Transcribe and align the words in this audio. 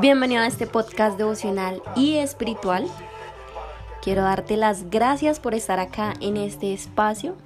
Bienvenido 0.00 0.42
a 0.42 0.46
este 0.46 0.66
podcast 0.66 1.18
devocional 1.18 1.82
y 1.96 2.18
espiritual. 2.18 2.86
Quiero 4.00 4.22
darte 4.22 4.56
las 4.56 4.90
gracias 4.90 5.40
por 5.40 5.54
estar 5.54 5.80
acá 5.80 6.14
en 6.20 6.36
este 6.36 6.72
espacio. 6.72 7.36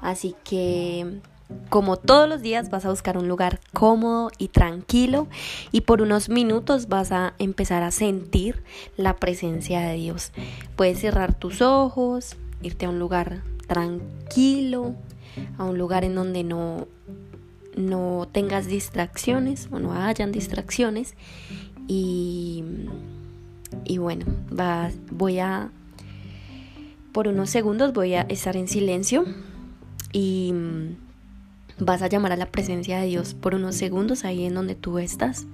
Así 0.00 0.34
que, 0.42 1.20
como 1.68 1.96
todos 1.96 2.28
los 2.28 2.42
días, 2.42 2.70
vas 2.70 2.84
a 2.84 2.90
buscar 2.90 3.16
un 3.16 3.28
lugar 3.28 3.60
cómodo 3.72 4.30
y 4.38 4.48
tranquilo 4.48 5.28
y 5.70 5.82
por 5.82 6.02
unos 6.02 6.28
minutos 6.28 6.88
vas 6.88 7.12
a 7.12 7.34
empezar 7.38 7.84
a 7.84 7.92
sentir 7.92 8.64
la 8.96 9.14
presencia 9.14 9.80
de 9.82 9.94
Dios. 9.94 10.32
Puedes 10.74 10.98
cerrar 10.98 11.34
tus 11.34 11.62
ojos, 11.62 12.36
irte 12.62 12.86
a 12.86 12.88
un 12.88 12.98
lugar 12.98 13.42
tranquilo, 13.68 14.94
a 15.58 15.64
un 15.64 15.78
lugar 15.78 16.04
en 16.04 16.14
donde 16.14 16.42
no, 16.44 16.88
no 17.76 18.26
tengas 18.32 18.66
distracciones 18.66 19.68
o 19.70 19.78
no 19.78 19.92
hayan 19.92 20.32
distracciones. 20.32 21.14
Y, 21.86 22.64
y 23.84 23.98
bueno, 23.98 24.24
va, 24.58 24.90
voy 25.10 25.38
a, 25.38 25.70
por 27.12 27.28
unos 27.28 27.50
segundos 27.50 27.92
voy 27.92 28.14
a 28.14 28.22
estar 28.22 28.56
en 28.56 28.66
silencio 28.66 29.24
y 30.12 30.52
mm, 30.52 30.96
vas 31.84 32.02
a 32.02 32.08
llamar 32.08 32.32
a 32.32 32.36
la 32.36 32.50
presencia 32.50 32.98
de 32.98 33.06
Dios 33.06 33.34
por 33.34 33.54
unos 33.54 33.76
segundos 33.76 34.24
ahí 34.24 34.44
en 34.44 34.54
donde 34.54 34.74
tú 34.74 34.98
estás. 34.98 35.46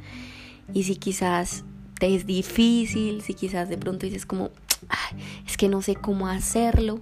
Y 0.73 0.85
si 0.85 0.97
quizás 0.97 1.65
te 1.99 2.15
es 2.15 2.25
difícil, 2.25 3.21
si 3.23 3.35
quizás 3.35 3.69
de 3.69 3.77
pronto 3.77 4.07
dices 4.07 4.25
como, 4.25 4.51
"Ay, 4.89 5.23
es 5.47 5.57
que 5.57 5.69
no 5.69 5.83
sé 5.83 5.97
cómo 5.97 6.29
hacerlo, 6.29 7.01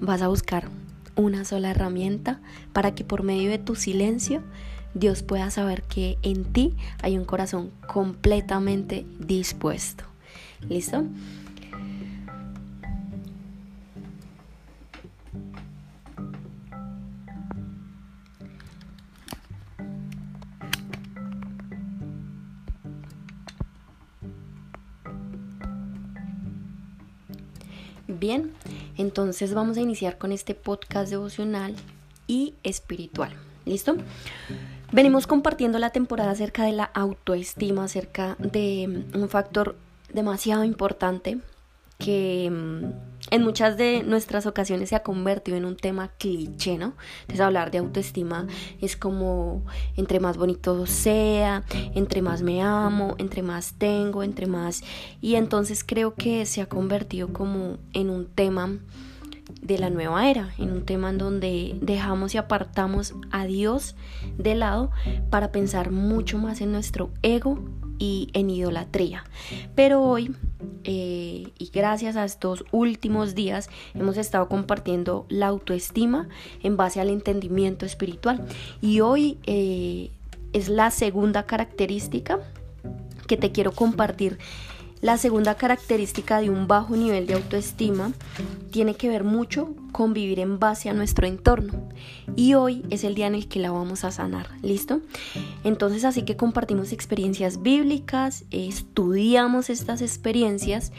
vas 0.00 0.22
a 0.22 0.28
buscar 0.28 0.68
una 1.16 1.44
sola 1.44 1.70
herramienta 1.70 2.40
para 2.72 2.94
que 2.94 3.04
por 3.04 3.22
medio 3.22 3.50
de 3.50 3.58
tu 3.58 3.74
silencio 3.74 4.42
Dios 4.94 5.22
pueda 5.22 5.50
saber 5.50 5.82
que 5.82 6.16
en 6.22 6.44
ti 6.44 6.74
hay 7.02 7.18
un 7.18 7.24
corazón 7.24 7.70
completamente 7.86 9.04
dispuesto. 9.18 10.04
¿Listo? 10.68 11.04
Bien, 28.08 28.52
entonces 28.98 29.54
vamos 29.54 29.76
a 29.76 29.80
iniciar 29.80 30.18
con 30.18 30.32
este 30.32 30.54
podcast 30.54 31.10
devocional 31.10 31.74
y 32.26 32.54
espiritual. 32.62 33.32
¿Listo? 33.64 33.96
Venimos 34.92 35.26
compartiendo 35.26 35.78
la 35.78 35.90
temporada 35.90 36.30
acerca 36.30 36.64
de 36.64 36.72
la 36.72 36.84
autoestima, 36.84 37.84
acerca 37.84 38.36
de 38.38 39.04
un 39.14 39.28
factor 39.28 39.76
demasiado 40.12 40.64
importante 40.64 41.38
que 41.98 42.50
mm, 42.50 43.16
en 43.30 43.42
muchas 43.42 43.76
de 43.76 44.02
nuestras 44.02 44.46
ocasiones 44.46 44.90
se 44.90 44.96
ha 44.96 45.02
convertido 45.02 45.56
en 45.56 45.64
un 45.64 45.76
tema 45.76 46.12
cliché, 46.18 46.78
¿no? 46.78 46.94
Entonces 47.22 47.40
hablar 47.40 47.70
de 47.70 47.78
autoestima 47.78 48.46
es 48.80 48.96
como 48.96 49.64
entre 49.96 50.20
más 50.20 50.36
bonito 50.36 50.86
sea, 50.86 51.64
entre 51.94 52.22
más 52.22 52.42
me 52.42 52.62
amo, 52.62 53.14
entre 53.18 53.42
más 53.42 53.74
tengo, 53.78 54.22
entre 54.22 54.46
más... 54.46 54.82
Y 55.20 55.34
entonces 55.34 55.82
creo 55.84 56.14
que 56.14 56.46
se 56.46 56.60
ha 56.60 56.68
convertido 56.68 57.32
como 57.32 57.78
en 57.92 58.10
un 58.10 58.26
tema 58.26 58.78
de 59.62 59.78
la 59.78 59.90
nueva 59.90 60.28
era, 60.28 60.50
en 60.58 60.70
un 60.70 60.84
tema 60.84 61.10
en 61.10 61.18
donde 61.18 61.76
dejamos 61.80 62.34
y 62.34 62.38
apartamos 62.38 63.14
a 63.30 63.46
Dios 63.46 63.96
de 64.38 64.54
lado 64.54 64.90
para 65.30 65.50
pensar 65.52 65.90
mucho 65.90 66.38
más 66.38 66.60
en 66.60 66.72
nuestro 66.72 67.10
ego 67.22 67.58
y 67.98 68.28
en 68.32 68.50
idolatría. 68.50 69.24
Pero 69.74 70.02
hoy, 70.02 70.34
eh, 70.84 71.48
y 71.58 71.70
gracias 71.72 72.16
a 72.16 72.24
estos 72.24 72.64
últimos 72.72 73.34
días, 73.34 73.70
hemos 73.94 74.16
estado 74.16 74.48
compartiendo 74.48 75.26
la 75.28 75.46
autoestima 75.46 76.28
en 76.62 76.76
base 76.76 77.00
al 77.00 77.10
entendimiento 77.10 77.86
espiritual. 77.86 78.44
Y 78.80 79.00
hoy 79.00 79.38
eh, 79.46 80.10
es 80.52 80.68
la 80.68 80.90
segunda 80.90 81.44
característica 81.44 82.40
que 83.26 83.36
te 83.36 83.52
quiero 83.52 83.72
compartir 83.72 84.38
la 85.00 85.18
segunda 85.18 85.56
característica 85.56 86.40
de 86.40 86.50
un 86.50 86.66
bajo 86.66 86.96
nivel 86.96 87.26
de 87.26 87.34
autoestima 87.34 88.12
tiene 88.70 88.94
que 88.94 89.08
ver 89.08 89.24
mucho 89.24 89.74
con 89.92 90.12
vivir 90.12 90.40
en 90.40 90.58
base 90.58 90.90
a 90.90 90.94
nuestro 90.94 91.26
entorno. 91.26 91.88
Y 92.34 92.54
hoy 92.54 92.84
es 92.90 93.04
el 93.04 93.14
día 93.14 93.26
en 93.26 93.34
el 93.34 93.48
que 93.48 93.60
la 93.60 93.70
vamos 93.70 94.04
a 94.04 94.10
sanar, 94.10 94.48
¿listo? 94.62 95.00
Entonces 95.64 96.04
así 96.04 96.22
que 96.22 96.36
compartimos 96.36 96.92
experiencias 96.92 97.62
bíblicas, 97.62 98.44
estudiamos 98.50 99.70
estas 99.70 100.02
experiencias 100.02 100.92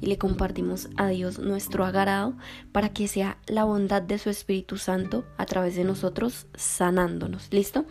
y 0.00 0.06
le 0.06 0.18
compartimos 0.18 0.88
a 0.96 1.08
Dios 1.08 1.38
nuestro 1.38 1.84
agrado 1.84 2.34
para 2.72 2.90
que 2.90 3.08
sea 3.08 3.38
la 3.46 3.64
bondad 3.64 4.02
de 4.02 4.18
su 4.18 4.28
Espíritu 4.28 4.76
Santo 4.76 5.24
a 5.38 5.46
través 5.46 5.76
de 5.76 5.84
nosotros 5.84 6.46
sanándonos, 6.54 7.48
¿listo? 7.50 7.86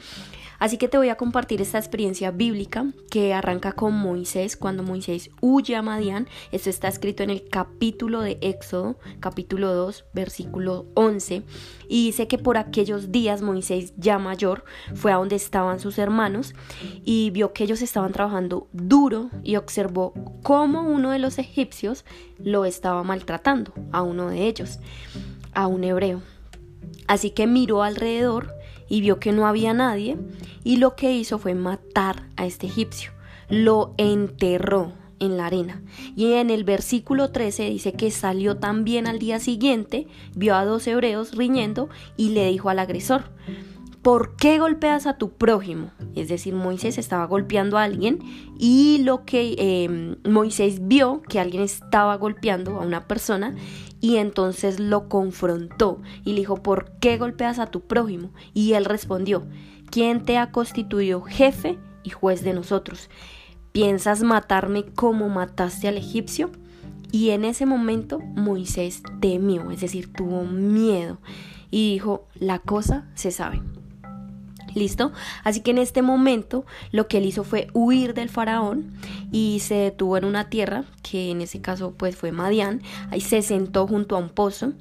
Así 0.62 0.78
que 0.78 0.88
te 0.88 1.00
voy 1.00 1.10
a 1.10 1.18
compartir 1.18 1.60
esta 1.60 1.80
experiencia 1.80 2.30
bíblica 2.30 2.86
que 3.10 3.34
arranca 3.34 3.72
con 3.72 3.96
Moisés 3.96 4.56
cuando 4.56 4.84
Moisés 4.84 5.32
huye 5.42 5.76
a 5.76 5.82
Madián. 5.82 6.28
Esto 6.52 6.70
está 6.70 6.88
escrito 6.88 7.24
en 7.24 7.32
el 7.32 7.50
capítulo 7.50 8.22
de 8.22 8.38
Éxodo, 8.42 9.00
capítulo 9.20 9.74
2, 9.74 10.06
versículo 10.14 10.86
11. 10.94 11.42
Y 11.90 12.06
dice 12.06 12.28
que 12.28 12.38
por 12.38 12.58
aquellos 12.58 13.12
días 13.12 13.42
Moisés 13.42 13.96
ya 13.98 14.20
mayor 14.20 14.64
fue 14.94 15.12
a 15.12 15.16
donde 15.16 15.36
estaban 15.36 15.80
sus 15.80 15.98
hermanos 15.98 16.54
y 17.04 17.32
vio 17.32 17.54
que 17.54 17.64
ellos 17.64 17.82
estaban 17.82 18.12
trabajando 18.12 18.68
duro 18.72 19.32
y 19.44 19.56
observó 19.56 20.14
cómo 20.44 20.84
uno 20.84 21.10
de 21.10 21.18
los 21.18 21.40
egipcios 21.40 22.06
lo 22.38 22.66
estaba 22.66 23.02
maltratando 23.02 23.74
a 23.92 24.04
uno 24.04 24.30
de 24.30 24.46
ellos, 24.46 24.78
a 25.56 25.66
un 25.66 25.84
hebreo. 25.84 26.22
Así 27.08 27.32
que 27.32 27.48
miró 27.48 27.82
alrededor 27.82 28.61
y 28.92 29.00
vio 29.00 29.20
que 29.20 29.32
no 29.32 29.48
había 29.48 29.74
nadie 29.74 30.18
y 30.66 30.76
lo 30.76 30.98
que 30.98 31.14
hizo 31.14 31.40
fue 31.40 31.56
matar 31.56 32.28
a 32.36 32.46
este 32.46 32.68
egipcio. 32.68 33.12
Lo 33.48 33.94
enterró 33.98 34.92
en 35.20 35.38
la 35.38 35.46
arena. 35.46 35.82
Y 36.18 36.34
en 36.34 36.50
el 36.50 36.66
versículo 36.66 37.32
13 37.32 37.70
dice 37.70 37.94
que 37.94 38.12
salió 38.12 38.58
también 38.58 39.08
al 39.08 39.18
día 39.18 39.40
siguiente, 39.40 40.08
vio 40.36 40.56
a 40.56 40.66
dos 40.66 40.86
hebreos 40.88 41.38
riñendo 41.38 41.88
y 42.18 42.32
le 42.32 42.50
dijo 42.52 42.70
al 42.70 42.80
agresor, 42.80 43.32
¿por 44.02 44.36
qué 44.36 44.60
golpeas 44.60 45.06
a 45.06 45.18
tu 45.18 45.32
prójimo? 45.34 45.92
Es 46.16 46.28
decir, 46.30 46.54
Moisés 46.54 46.98
estaba 46.98 47.26
golpeando 47.26 47.78
a 47.78 47.84
alguien 47.84 48.20
y 48.58 49.00
lo 49.04 49.26
que 49.26 49.56
eh, 49.58 50.18
Moisés 50.28 50.88
vio 50.88 51.22
que 51.22 51.40
alguien 51.40 51.64
estaba 51.64 52.16
golpeando 52.18 52.80
a 52.80 52.86
una 52.86 53.08
persona 53.08 53.56
y 54.00 54.18
entonces 54.18 54.80
lo 54.80 55.08
confrontó 55.08 56.02
y 56.26 56.32
le 56.34 56.40
dijo, 56.40 56.58
¿por 56.58 56.94
qué 57.00 57.18
golpeas 57.18 57.60
a 57.60 57.68
tu 57.68 57.82
prójimo? 57.82 58.32
Y 58.54 58.74
él 58.74 58.86
respondió, 58.86 59.46
¿quién 59.92 60.26
te 60.26 60.38
ha 60.38 60.52
constituido 60.52 61.22
jefe 61.22 61.78
y 62.04 62.10
juez 62.10 62.44
de 62.44 62.54
nosotros? 62.54 63.10
¿Piensas 63.72 64.24
matarme 64.24 64.84
como 64.84 65.30
mataste 65.30 65.88
al 65.88 65.98
egipcio? 65.98 66.50
Y 67.12 67.30
en 67.30 67.46
ese 67.46 67.66
momento 67.66 68.20
Moisés 68.20 69.04
temió, 69.20 69.70
es 69.70 69.82
decir, 69.82 70.12
tuvo 70.12 70.46
miedo 70.46 71.20
y 71.70 71.94
dijo, 71.94 72.28
la 72.36 72.60
cosa 72.60 73.10
se 73.16 73.32
sabe. 73.32 73.62
¿Listo? 74.74 75.12
Así 75.44 75.62
que 75.62 75.72
en 75.72 75.78
este 75.78 76.02
momento 76.02 76.66
lo 76.92 77.08
que 77.08 77.18
él 77.18 77.26
hizo 77.26 77.44
fue 77.44 77.68
huir 77.74 78.14
del 78.14 78.30
faraón 78.30 78.94
y 79.32 79.60
se 79.60 79.76
detuvo 79.76 80.18
en 80.18 80.26
una 80.26 80.50
tierra, 80.50 80.86
que 81.04 81.32
en 81.32 81.42
ese 81.42 81.62
caso 81.62 81.94
pues 81.98 82.16
fue 82.16 82.32
Madián, 82.32 82.82
ahí 83.10 83.22
se 83.22 83.42
sentó 83.42 83.88
junto 83.88 84.16
a 84.16 84.20
un 84.20 84.30
pozo 84.30 84.74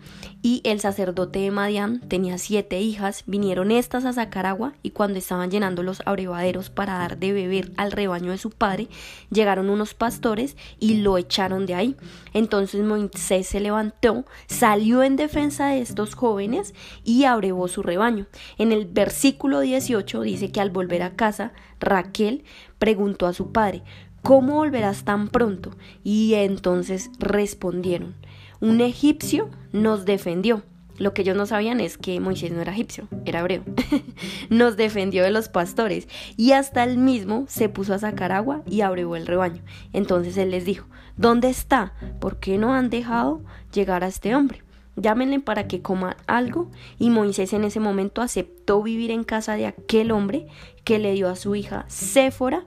y 0.42 0.62
el 0.64 0.80
sacerdote 0.80 1.40
de 1.40 1.50
Madián 1.50 2.00
tenía 2.00 2.38
siete 2.38 2.80
hijas, 2.80 3.24
vinieron 3.26 3.70
estas 3.70 4.04
a 4.04 4.12
sacar 4.12 4.46
agua 4.46 4.72
y 4.82 4.90
cuando 4.90 5.18
estaban 5.18 5.50
llenando 5.50 5.82
los 5.82 6.02
abrevaderos 6.06 6.70
para 6.70 6.94
dar 6.94 7.18
de 7.18 7.32
beber 7.32 7.72
al 7.76 7.92
rebaño 7.92 8.30
de 8.30 8.38
su 8.38 8.50
padre, 8.50 8.88
llegaron 9.30 9.68
unos 9.68 9.92
pastores 9.92 10.56
y 10.78 10.98
lo 10.98 11.18
echaron 11.18 11.66
de 11.66 11.74
ahí. 11.74 11.96
Entonces 12.32 12.82
Moisés 12.82 13.46
se 13.46 13.60
levantó, 13.60 14.24
salió 14.46 15.02
en 15.02 15.16
defensa 15.16 15.68
de 15.68 15.80
estos 15.80 16.14
jóvenes 16.14 16.74
y 17.04 17.24
abrevó 17.24 17.68
su 17.68 17.82
rebaño. 17.82 18.26
En 18.56 18.72
el 18.72 18.86
versículo 18.86 19.60
18 19.60 20.22
dice 20.22 20.50
que 20.50 20.60
al 20.60 20.70
volver 20.70 21.02
a 21.02 21.16
casa, 21.16 21.52
Raquel 21.80 22.44
preguntó 22.78 23.26
a 23.26 23.34
su 23.34 23.52
padre, 23.52 23.82
¿Cómo 24.22 24.56
volverás 24.56 25.04
tan 25.04 25.28
pronto? 25.28 25.70
Y 26.04 26.34
entonces 26.34 27.10
respondieron, 27.18 28.14
un 28.60 28.80
egipcio 28.80 29.48
nos 29.72 30.04
defendió. 30.04 30.62
Lo 30.98 31.14
que 31.14 31.22
ellos 31.22 31.36
no 31.36 31.46
sabían 31.46 31.80
es 31.80 31.96
que 31.96 32.20
Moisés 32.20 32.52
no 32.52 32.60
era 32.60 32.72
egipcio, 32.72 33.08
era 33.24 33.40
hebreo. 33.40 33.64
Nos 34.50 34.76
defendió 34.76 35.24
de 35.24 35.30
los 35.30 35.48
pastores 35.48 36.06
y 36.36 36.52
hasta 36.52 36.84
él 36.84 36.98
mismo 36.98 37.46
se 37.48 37.70
puso 37.70 37.94
a 37.94 37.98
sacar 37.98 38.32
agua 38.32 38.62
y 38.66 38.82
abrió 38.82 39.16
el 39.16 39.26
rebaño. 39.26 39.62
Entonces 39.94 40.36
él 40.36 40.50
les 40.50 40.66
dijo, 40.66 40.86
¿dónde 41.16 41.48
está? 41.48 41.94
¿Por 42.20 42.38
qué 42.38 42.58
no 42.58 42.74
han 42.74 42.90
dejado 42.90 43.42
llegar 43.72 44.04
a 44.04 44.08
este 44.08 44.34
hombre? 44.34 44.62
Llámenle 44.96 45.40
para 45.40 45.66
que 45.66 45.82
coma 45.82 46.16
algo. 46.26 46.70
Y 46.98 47.10
Moisés 47.10 47.52
en 47.52 47.64
ese 47.64 47.80
momento 47.80 48.22
aceptó 48.22 48.82
vivir 48.82 49.10
en 49.10 49.24
casa 49.24 49.54
de 49.54 49.66
aquel 49.66 50.10
hombre 50.10 50.46
que 50.84 50.98
le 50.98 51.12
dio 51.12 51.28
a 51.28 51.36
su 51.36 51.54
hija 51.54 51.84
Séfora 51.88 52.66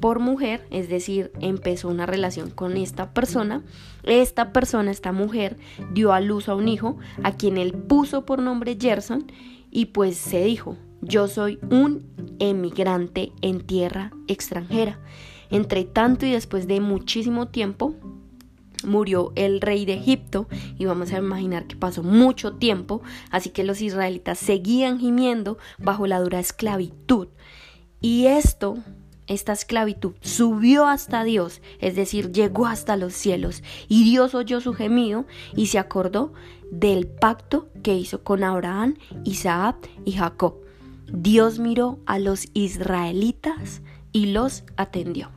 por 0.00 0.18
mujer, 0.18 0.66
es 0.70 0.88
decir, 0.88 1.30
empezó 1.40 1.88
una 1.88 2.06
relación 2.06 2.50
con 2.50 2.76
esta 2.76 3.12
persona. 3.12 3.62
Esta 4.02 4.52
persona, 4.52 4.90
esta 4.90 5.12
mujer, 5.12 5.56
dio 5.92 6.12
a 6.12 6.20
luz 6.20 6.48
a 6.48 6.54
un 6.54 6.68
hijo 6.68 6.98
a 7.22 7.32
quien 7.32 7.58
él 7.58 7.72
puso 7.72 8.26
por 8.26 8.40
nombre 8.40 8.76
Gerson 8.80 9.30
y 9.70 9.86
pues 9.86 10.16
se 10.16 10.44
dijo, 10.44 10.76
yo 11.00 11.28
soy 11.28 11.58
un 11.70 12.06
emigrante 12.38 13.32
en 13.40 13.60
tierra 13.60 14.12
extranjera. 14.26 15.00
Entre 15.50 15.84
tanto 15.84 16.26
y 16.26 16.32
después 16.32 16.66
de 16.66 16.80
muchísimo 16.80 17.48
tiempo, 17.48 17.94
murió 18.82 19.32
el 19.36 19.60
rey 19.60 19.84
de 19.84 19.94
Egipto 19.94 20.48
y 20.78 20.84
vamos 20.84 21.12
a 21.12 21.18
imaginar 21.18 21.66
que 21.66 21.76
pasó 21.76 22.02
mucho 22.02 22.54
tiempo, 22.54 23.02
así 23.30 23.50
que 23.50 23.64
los 23.64 23.80
israelitas 23.80 24.38
seguían 24.38 24.98
gimiendo 24.98 25.58
bajo 25.78 26.06
la 26.06 26.20
dura 26.20 26.40
esclavitud. 26.40 27.28
Y 28.00 28.26
esto 28.26 28.76
esta 29.26 29.54
esclavitud 29.54 30.12
subió 30.20 30.86
hasta 30.86 31.24
Dios, 31.24 31.62
es 31.80 31.96
decir, 31.96 32.32
llegó 32.32 32.66
hasta 32.66 32.96
los 32.96 33.14
cielos, 33.14 33.62
y 33.88 34.04
Dios 34.04 34.34
oyó 34.34 34.60
su 34.60 34.74
gemido 34.74 35.24
y 35.56 35.66
se 35.66 35.78
acordó 35.78 36.34
del 36.70 37.06
pacto 37.06 37.68
que 37.82 37.94
hizo 37.94 38.22
con 38.22 38.44
Abraham, 38.44 38.96
Isaac 39.24 39.88
y 40.04 40.12
Jacob. 40.12 40.56
Dios 41.10 41.58
miró 41.58 41.98
a 42.06 42.18
los 42.18 42.48
israelitas 42.54 43.80
y 44.14 44.26
los 44.26 44.62
atendió. 44.78 45.28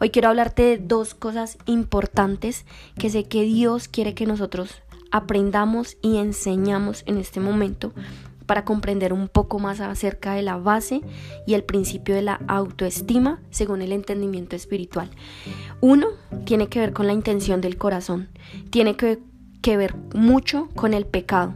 Hoy 0.00 0.10
quiero 0.10 0.28
hablarte 0.28 0.62
de 0.64 0.78
dos 0.78 1.14
cosas 1.14 1.56
importantes 1.64 2.66
que 2.98 3.08
sé 3.08 3.24
que 3.24 3.44
Dios 3.44 3.88
quiere 3.88 4.12
que 4.12 4.26
nosotros 4.26 4.82
aprendamos 5.10 5.96
y 6.02 6.18
enseñamos 6.18 7.04
en 7.06 7.16
este 7.16 7.40
momento 7.40 7.94
para 8.44 8.64
comprender 8.64 9.12
un 9.12 9.28
poco 9.28 9.58
más 9.58 9.80
acerca 9.80 10.34
de 10.34 10.42
la 10.42 10.56
base 10.56 11.02
y 11.46 11.54
el 11.54 11.64
principio 11.64 12.14
de 12.14 12.22
la 12.22 12.40
autoestima 12.48 13.40
según 13.50 13.80
el 13.80 13.92
entendimiento 13.92 14.56
espiritual. 14.56 15.10
Uno 15.80 16.08
tiene 16.44 16.68
que 16.68 16.80
ver 16.80 16.92
con 16.92 17.06
la 17.06 17.12
intención 17.12 17.60
del 17.60 17.76
corazón, 17.76 18.28
tiene 18.70 18.96
que, 18.96 19.18
ver 19.76 19.96
mucho 20.14 20.68
con 20.76 20.94
el 20.94 21.06
pecado, 21.06 21.54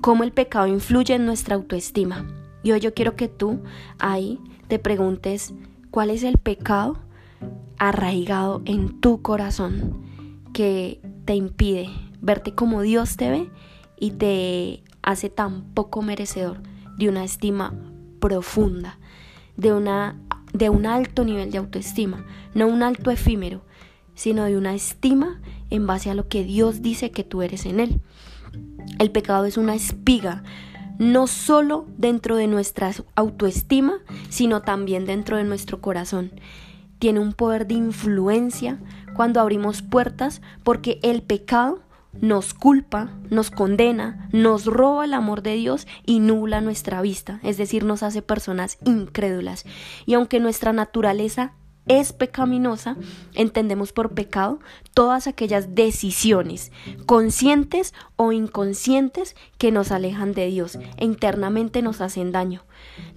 cómo 0.00 0.24
el 0.24 0.32
pecado 0.32 0.66
influye 0.66 1.14
en 1.14 1.26
nuestra 1.26 1.56
autoestima. 1.56 2.26
Y 2.62 2.72
hoy 2.72 2.80
yo 2.80 2.94
quiero 2.94 3.16
que 3.16 3.28
tú 3.28 3.60
ahí 3.98 4.40
te 4.68 4.78
preguntes 4.78 5.52
cuál 5.94 6.10
es 6.10 6.24
el 6.24 6.38
pecado 6.38 6.98
arraigado 7.78 8.62
en 8.64 9.00
tu 9.00 9.22
corazón 9.22 10.02
que 10.52 11.00
te 11.24 11.36
impide 11.36 11.88
verte 12.20 12.52
como 12.52 12.82
Dios 12.82 13.16
te 13.16 13.30
ve 13.30 13.48
y 14.00 14.10
te 14.10 14.82
hace 15.02 15.30
tan 15.30 15.62
poco 15.72 16.02
merecedor 16.02 16.60
de 16.98 17.08
una 17.08 17.22
estima 17.22 17.74
profunda, 18.18 18.98
de, 19.56 19.72
una, 19.72 20.18
de 20.52 20.68
un 20.68 20.84
alto 20.84 21.24
nivel 21.24 21.52
de 21.52 21.58
autoestima, 21.58 22.26
no 22.56 22.66
un 22.66 22.82
alto 22.82 23.12
efímero, 23.12 23.62
sino 24.16 24.46
de 24.46 24.58
una 24.58 24.74
estima 24.74 25.40
en 25.70 25.86
base 25.86 26.10
a 26.10 26.14
lo 26.14 26.26
que 26.26 26.42
Dios 26.42 26.82
dice 26.82 27.12
que 27.12 27.22
tú 27.22 27.40
eres 27.40 27.66
en 27.66 27.78
Él. 27.78 28.00
El 28.98 29.12
pecado 29.12 29.44
es 29.44 29.56
una 29.56 29.76
espiga, 29.76 30.42
no 30.98 31.26
solo 31.26 31.86
dentro 31.96 32.36
de 32.36 32.46
nuestra 32.46 32.92
autoestima, 33.14 33.98
sino 34.28 34.62
también 34.62 35.06
dentro 35.06 35.36
de 35.36 35.44
nuestro 35.44 35.80
corazón. 35.80 36.32
Tiene 36.98 37.20
un 37.20 37.32
poder 37.32 37.66
de 37.66 37.74
influencia 37.74 38.78
cuando 39.14 39.40
abrimos 39.40 39.82
puertas 39.82 40.42
porque 40.62 40.98
el 41.02 41.22
pecado 41.22 41.82
nos 42.20 42.54
culpa, 42.54 43.10
nos 43.30 43.50
condena, 43.50 44.28
nos 44.32 44.66
roba 44.66 45.04
el 45.04 45.14
amor 45.14 45.42
de 45.42 45.54
Dios 45.54 45.86
y 46.06 46.20
nubla 46.20 46.60
nuestra 46.60 47.02
vista, 47.02 47.40
es 47.42 47.56
decir, 47.56 47.84
nos 47.84 48.02
hace 48.02 48.22
personas 48.22 48.78
incrédulas. 48.84 49.64
Y 50.06 50.14
aunque 50.14 50.40
nuestra 50.40 50.72
naturaleza 50.72 51.52
es 51.86 52.12
pecaminosa, 52.12 52.96
entendemos 53.34 53.92
por 53.92 54.14
pecado 54.14 54.58
todas 54.94 55.26
aquellas 55.26 55.74
decisiones, 55.74 56.72
conscientes 57.06 57.94
o 58.16 58.32
inconscientes, 58.32 59.36
que 59.58 59.70
nos 59.70 59.90
alejan 59.90 60.32
de 60.32 60.46
Dios 60.46 60.78
e 60.96 61.04
internamente 61.04 61.82
nos 61.82 62.00
hacen 62.00 62.32
daño. 62.32 62.64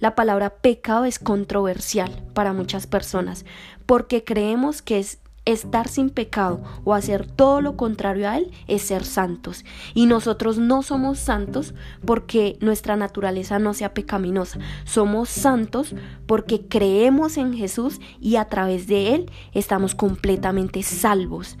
La 0.00 0.14
palabra 0.14 0.50
pecado 0.50 1.04
es 1.04 1.18
controversial 1.18 2.22
para 2.34 2.52
muchas 2.52 2.86
personas 2.86 3.44
porque 3.86 4.24
creemos 4.24 4.82
que 4.82 4.98
es 4.98 5.18
estar 5.52 5.88
sin 5.88 6.10
pecado 6.10 6.62
o 6.84 6.94
hacer 6.94 7.26
todo 7.26 7.60
lo 7.60 7.76
contrario 7.76 8.28
a 8.28 8.36
Él 8.36 8.50
es 8.66 8.82
ser 8.82 9.04
santos. 9.04 9.64
Y 9.94 10.06
nosotros 10.06 10.58
no 10.58 10.82
somos 10.82 11.18
santos 11.18 11.74
porque 12.04 12.58
nuestra 12.60 12.96
naturaleza 12.96 13.58
no 13.58 13.72
sea 13.72 13.94
pecaminosa. 13.94 14.58
Somos 14.84 15.30
santos 15.30 15.94
porque 16.26 16.66
creemos 16.68 17.38
en 17.38 17.54
Jesús 17.54 18.00
y 18.20 18.36
a 18.36 18.44
través 18.46 18.86
de 18.86 19.14
Él 19.14 19.30
estamos 19.52 19.94
completamente 19.94 20.82
salvos 20.82 21.56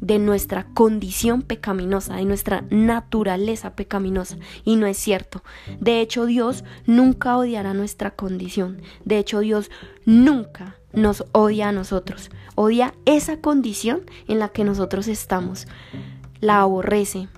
de 0.00 0.18
nuestra 0.18 0.64
condición 0.74 1.42
pecaminosa, 1.42 2.16
de 2.16 2.24
nuestra 2.24 2.64
naturaleza 2.70 3.74
pecaminosa. 3.74 4.38
Y 4.64 4.76
no 4.76 4.86
es 4.86 4.96
cierto. 4.96 5.42
De 5.80 6.00
hecho, 6.00 6.24
Dios 6.24 6.64
nunca 6.86 7.36
odiará 7.36 7.74
nuestra 7.74 8.12
condición. 8.12 8.80
De 9.04 9.18
hecho, 9.18 9.40
Dios 9.40 9.70
nunca 10.06 10.77
nos 10.92 11.24
odia 11.32 11.68
a 11.68 11.72
nosotros. 11.72 12.30
Odia 12.54 12.94
esa 13.04 13.40
condición 13.40 14.02
en 14.26 14.38
la 14.38 14.48
que 14.48 14.64
nosotros 14.64 15.08
estamos. 15.08 15.66
La 16.40 16.60
aborrece, 16.60 17.28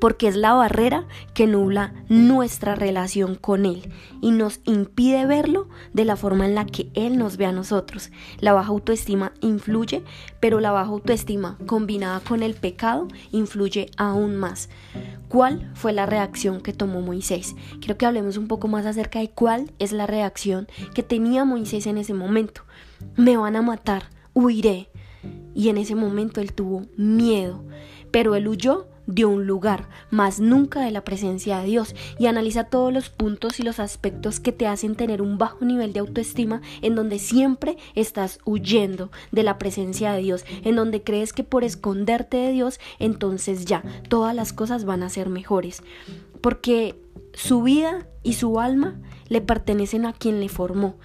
porque 0.00 0.28
es 0.28 0.36
la 0.36 0.52
barrera 0.52 1.06
que 1.34 1.46
nubla 1.46 1.94
nuestra 2.08 2.74
relación 2.74 3.34
con 3.34 3.66
Él 3.66 3.92
y 4.20 4.30
nos 4.30 4.60
impide 4.64 5.26
verlo 5.26 5.68
de 5.92 6.04
la 6.04 6.16
forma 6.16 6.46
en 6.46 6.54
la 6.54 6.66
que 6.66 6.90
Él 6.94 7.18
nos 7.18 7.36
ve 7.36 7.46
a 7.46 7.52
nosotros. 7.52 8.10
La 8.40 8.52
baja 8.52 8.68
autoestima 8.68 9.32
influye, 9.40 10.02
pero 10.40 10.60
la 10.60 10.72
baja 10.72 10.90
autoestima 10.90 11.58
combinada 11.66 12.20
con 12.20 12.42
el 12.42 12.54
pecado 12.54 13.08
influye 13.32 13.90
aún 13.96 14.36
más. 14.36 14.68
¿Cuál 15.28 15.70
fue 15.74 15.92
la 15.92 16.06
reacción 16.06 16.60
que 16.60 16.72
tomó 16.72 17.00
Moisés? 17.00 17.56
Quiero 17.80 17.98
que 17.98 18.06
hablemos 18.06 18.36
un 18.36 18.46
poco 18.46 18.68
más 18.68 18.86
acerca 18.86 19.18
de 19.18 19.30
cuál 19.30 19.72
es 19.78 19.92
la 19.92 20.06
reacción 20.06 20.68
que 20.94 21.02
tenía 21.02 21.44
Moisés 21.44 21.86
en 21.86 21.98
ese 21.98 22.14
momento. 22.14 22.62
Me 23.16 23.36
van 23.36 23.56
a 23.56 23.62
matar, 23.62 24.10
huiré. 24.34 24.88
Y 25.54 25.68
en 25.68 25.78
ese 25.78 25.94
momento 25.94 26.40
él 26.40 26.52
tuvo 26.52 26.82
miedo, 26.96 27.64
pero 28.12 28.36
él 28.36 28.46
huyó 28.46 28.86
de 29.06 29.24
un 29.24 29.46
lugar, 29.46 29.88
más 30.10 30.40
nunca 30.40 30.80
de 30.80 30.90
la 30.90 31.04
presencia 31.04 31.58
de 31.58 31.66
Dios, 31.66 31.94
y 32.18 32.26
analiza 32.26 32.64
todos 32.64 32.92
los 32.92 33.08
puntos 33.08 33.60
y 33.60 33.62
los 33.62 33.80
aspectos 33.80 34.40
que 34.40 34.52
te 34.52 34.66
hacen 34.66 34.96
tener 34.96 35.22
un 35.22 35.38
bajo 35.38 35.64
nivel 35.64 35.92
de 35.92 36.00
autoestima, 36.00 36.60
en 36.82 36.94
donde 36.94 37.18
siempre 37.18 37.76
estás 37.94 38.38
huyendo 38.44 39.10
de 39.32 39.42
la 39.42 39.58
presencia 39.58 40.12
de 40.12 40.22
Dios, 40.22 40.44
en 40.64 40.76
donde 40.76 41.02
crees 41.02 41.32
que 41.32 41.44
por 41.44 41.64
esconderte 41.64 42.36
de 42.36 42.52
Dios, 42.52 42.80
entonces 42.98 43.64
ya, 43.64 43.82
todas 44.08 44.34
las 44.34 44.52
cosas 44.52 44.84
van 44.84 45.02
a 45.02 45.08
ser 45.08 45.28
mejores, 45.28 45.82
porque 46.40 47.00
su 47.32 47.62
vida 47.62 48.06
y 48.22 48.34
su 48.34 48.60
alma 48.60 48.96
le 49.28 49.40
pertenecen 49.40 50.06
a 50.06 50.12
quien 50.12 50.40
le 50.40 50.48
formó 50.48 50.96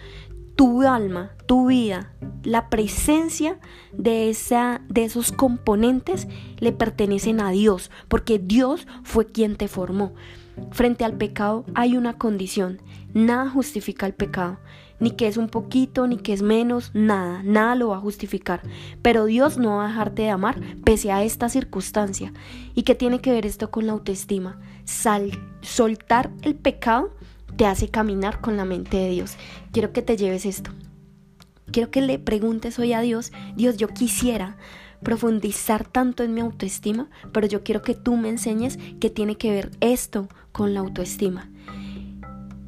tu 0.61 0.83
alma, 0.83 1.31
tu 1.47 1.69
vida, 1.69 2.13
la 2.43 2.69
presencia 2.69 3.57
de, 3.93 4.29
esa, 4.29 4.81
de 4.89 5.05
esos 5.05 5.31
componentes 5.31 6.27
le 6.59 6.71
pertenecen 6.71 7.41
a 7.41 7.49
Dios, 7.49 7.89
porque 8.07 8.37
Dios 8.37 8.85
fue 9.01 9.25
quien 9.25 9.55
te 9.55 9.67
formó. 9.67 10.13
Frente 10.69 11.03
al 11.03 11.17
pecado 11.17 11.65
hay 11.73 11.97
una 11.97 12.19
condición. 12.19 12.79
Nada 13.15 13.49
justifica 13.49 14.05
el 14.05 14.13
pecado. 14.13 14.59
Ni 14.99 15.09
que 15.09 15.25
es 15.25 15.37
un 15.37 15.49
poquito, 15.49 16.05
ni 16.05 16.17
que 16.17 16.31
es 16.31 16.43
menos, 16.43 16.91
nada, 16.93 17.41
nada 17.41 17.73
lo 17.73 17.87
va 17.87 17.97
a 17.97 18.01
justificar. 18.01 18.61
Pero 19.01 19.25
Dios 19.25 19.57
no 19.57 19.77
va 19.77 19.85
a 19.85 19.87
dejarte 19.87 20.21
de 20.21 20.29
amar 20.29 20.61
pese 20.83 21.11
a 21.11 21.23
esta 21.23 21.49
circunstancia. 21.49 22.33
¿Y 22.75 22.83
qué 22.83 22.93
tiene 22.93 23.19
que 23.19 23.31
ver 23.31 23.47
esto 23.47 23.71
con 23.71 23.87
la 23.87 23.93
autoestima? 23.93 24.59
soltar 25.61 26.29
el 26.43 26.53
pecado 26.53 27.15
te 27.57 27.65
hace 27.65 27.89
caminar 27.89 28.41
con 28.41 28.57
la 28.57 28.65
mente 28.65 28.97
de 28.97 29.09
Dios. 29.09 29.35
Quiero 29.71 29.93
que 29.93 30.01
te 30.01 30.17
lleves 30.17 30.45
esto. 30.45 30.71
Quiero 31.71 31.89
que 31.89 32.01
le 32.01 32.19
preguntes 32.19 32.77
hoy 32.79 32.93
a 32.93 33.01
Dios, 33.01 33.31
Dios, 33.55 33.77
yo 33.77 33.87
quisiera 33.87 34.57
profundizar 35.03 35.87
tanto 35.87 36.23
en 36.23 36.33
mi 36.33 36.41
autoestima, 36.41 37.09
pero 37.31 37.47
yo 37.47 37.63
quiero 37.63 37.81
que 37.81 37.95
tú 37.95 38.17
me 38.17 38.29
enseñes 38.29 38.77
qué 38.99 39.09
tiene 39.09 39.37
que 39.37 39.51
ver 39.51 39.71
esto 39.79 40.27
con 40.51 40.73
la 40.73 40.81
autoestima. 40.81 41.49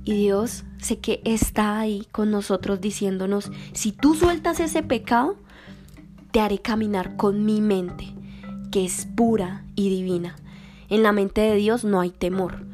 Y 0.06 0.14
Dios 0.14 0.66
sé 0.80 1.00
que 1.00 1.22
está 1.24 1.80
ahí 1.80 2.08
con 2.12 2.32
nosotros 2.32 2.82
diciéndonos, 2.82 3.52
si 3.74 3.92
tú 3.92 4.16
sueltas 4.16 4.60
ese 4.60 4.84
pecado, 4.84 5.38
te 6.32 6.42
haré 6.42 6.60
caminar 6.60 7.16
con 7.16 7.46
mi 7.46 7.62
mente, 7.62 8.14
que 8.72 8.86
es 8.86 9.06
pura 9.16 9.66
y 9.76 9.90
divina. 9.90 10.36
En 10.90 11.04
la 11.04 11.12
mente 11.12 11.42
de 11.42 11.56
Dios 11.56 11.86
no 11.86 12.02
hay 12.02 12.10
temor. 12.10 12.66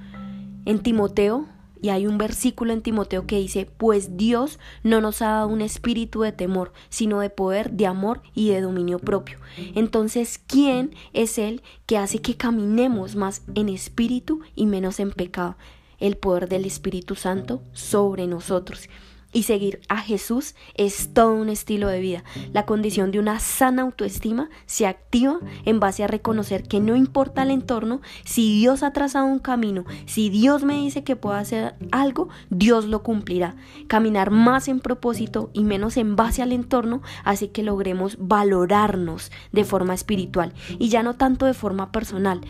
En 0.65 0.79
Timoteo 0.79 1.45
y 1.81 1.89
hay 1.89 2.07
un 2.07 2.17
versículo 2.17 2.73
en 2.73 2.81
Timoteo 2.81 3.25
que 3.25 3.37
dice, 3.37 3.69
pues 3.77 4.17
Dios 4.17 4.59
no 4.83 5.01
nos 5.01 5.21
ha 5.21 5.29
dado 5.29 5.47
un 5.47 5.61
espíritu 5.61 6.21
de 6.21 6.31
temor, 6.31 6.73
sino 6.89 7.19
de 7.19 7.29
poder, 7.29 7.71
de 7.71 7.85
amor 7.85 8.21
y 8.33 8.49
de 8.49 8.61
dominio 8.61 8.99
propio. 8.99 9.39
Entonces, 9.75 10.41
¿quién 10.45 10.93
es 11.13 11.37
Él 11.37 11.61
que 11.85 11.97
hace 11.97 12.19
que 12.19 12.35
caminemos 12.35 13.15
más 13.15 13.43
en 13.55 13.69
espíritu 13.69 14.41
y 14.55 14.65
menos 14.65 14.99
en 14.99 15.11
pecado? 15.11 15.55
El 15.99 16.15
poder 16.15 16.47
del 16.47 16.65
Espíritu 16.65 17.15
Santo 17.15 17.61
sobre 17.73 18.25
nosotros. 18.25 18.87
Y 19.31 19.43
seguir 19.43 19.79
a 19.89 19.97
Jesús 19.97 20.55
es 20.73 21.13
todo 21.13 21.33
un 21.33 21.49
estilo 21.49 21.87
de 21.87 21.99
vida. 21.99 22.23
La 22.51 22.65
condición 22.65 23.11
de 23.11 23.19
una 23.19 23.39
sana 23.39 23.83
autoestima 23.83 24.49
se 24.65 24.87
activa 24.87 25.39
en 25.65 25.79
base 25.79 26.03
a 26.03 26.07
reconocer 26.07 26.63
que 26.63 26.79
no 26.79 26.95
importa 26.95 27.43
el 27.43 27.51
entorno, 27.51 28.01
si 28.25 28.57
Dios 28.59 28.81
ha 28.81 28.91
trazado 28.91 29.27
un 29.27 29.37
camino, 29.37 29.85
si 30.07 30.29
Dios 30.29 30.63
me 30.63 30.75
dice 30.75 31.03
que 31.03 31.15
puedo 31.15 31.35
hacer 31.35 31.75
algo, 31.91 32.29
Dios 32.49 32.85
lo 32.85 33.03
cumplirá. 33.03 33.55
Caminar 33.87 34.31
más 34.31 34.67
en 34.67 34.79
propósito 34.79 35.51
y 35.53 35.63
menos 35.63 35.97
en 35.97 36.15
base 36.15 36.41
al 36.41 36.51
entorno 36.51 37.03
hace 37.23 37.51
que 37.51 37.61
logremos 37.61 38.17
valorarnos 38.19 39.31
de 39.51 39.63
forma 39.63 39.93
espiritual 39.93 40.53
y 40.79 40.89
ya 40.89 41.03
no 41.03 41.15
tanto 41.15 41.45
de 41.45 41.53
forma 41.53 41.91
personal. 41.91 42.41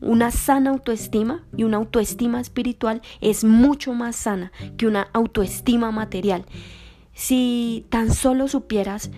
Una 0.00 0.30
sana 0.30 0.70
autoestima 0.70 1.44
y 1.56 1.64
una 1.64 1.78
autoestima 1.78 2.40
espiritual 2.40 3.02
es 3.20 3.44
mucho 3.44 3.94
más 3.94 4.16
sana 4.16 4.52
que 4.76 4.86
una 4.86 5.08
autoestima 5.12 5.90
material. 5.92 6.44
Si 7.14 7.86
tan 7.90 8.12
solo 8.12 8.48
supieras 8.48 9.10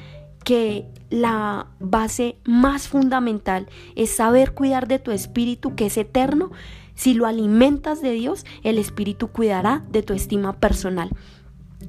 que 0.44 0.86
la 1.10 1.66
base 1.80 2.36
más 2.44 2.88
fundamental 2.88 3.68
es 3.96 4.10
saber 4.10 4.52
cuidar 4.52 4.86
de 4.86 4.98
tu 4.98 5.10
espíritu 5.10 5.74
que 5.74 5.86
es 5.86 5.96
eterno, 5.96 6.52
si 6.94 7.14
lo 7.14 7.26
alimentas 7.26 8.00
de 8.00 8.12
Dios, 8.12 8.46
el 8.62 8.78
espíritu 8.78 9.28
cuidará 9.28 9.84
de 9.90 10.02
tu 10.02 10.14
estima 10.14 10.54
personal. 10.54 11.10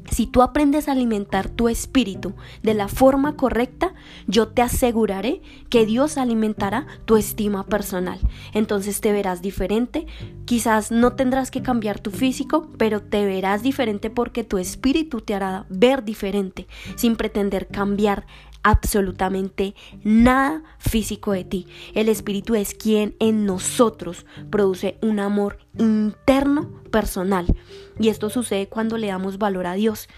Si 0.09 0.25
tú 0.25 0.41
aprendes 0.41 0.87
a 0.87 0.93
alimentar 0.93 1.49
tu 1.49 1.69
espíritu 1.69 2.33
de 2.63 2.73
la 2.73 2.87
forma 2.87 3.35
correcta, 3.35 3.93
yo 4.25 4.47
te 4.47 4.61
aseguraré 4.61 5.41
que 5.69 5.85
Dios 5.85 6.17
alimentará 6.17 6.87
tu 7.05 7.17
estima 7.17 7.65
personal. 7.65 8.19
Entonces 8.53 9.01
te 9.01 9.11
verás 9.11 9.41
diferente. 9.41 10.07
Quizás 10.45 10.91
no 10.91 11.13
tendrás 11.13 11.51
que 11.51 11.61
cambiar 11.61 11.99
tu 11.99 12.11
físico, 12.11 12.69
pero 12.77 13.01
te 13.01 13.25
verás 13.25 13.63
diferente 13.63 14.09
porque 14.09 14.43
tu 14.43 14.57
espíritu 14.57 15.21
te 15.21 15.35
hará 15.35 15.65
ver 15.69 16.03
diferente, 16.03 16.67
sin 16.95 17.15
pretender 17.15 17.67
cambiar 17.67 18.25
absolutamente 18.67 19.75
nada 20.03 20.61
físico 20.77 21.31
de 21.31 21.45
ti. 21.45 21.67
El 21.93 22.09
Espíritu 22.09 22.55
es 22.55 22.73
quien 22.73 23.15
en 23.19 23.45
nosotros 23.45 24.25
produce 24.49 24.97
un 25.01 25.21
amor 25.21 25.59
interno 25.77 26.69
personal. 26.91 27.45
Y 27.97 28.09
esto 28.09 28.29
sucede 28.29 28.67
cuando 28.67 28.97
le 28.97 29.07
damos 29.07 29.37
valor 29.37 29.67
a 29.67 29.73
Dios. 29.75 30.09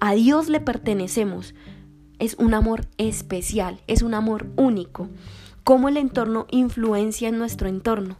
A 0.00 0.12
Dios 0.12 0.50
le 0.50 0.60
pertenecemos. 0.60 1.54
Es 2.18 2.34
un 2.34 2.52
amor 2.52 2.86
especial, 2.98 3.80
es 3.86 4.02
un 4.02 4.12
amor 4.12 4.46
único. 4.56 5.08
Cómo 5.68 5.90
el 5.90 5.98
entorno 5.98 6.46
influencia 6.50 7.28
en 7.28 7.36
nuestro 7.36 7.68
entorno. 7.68 8.16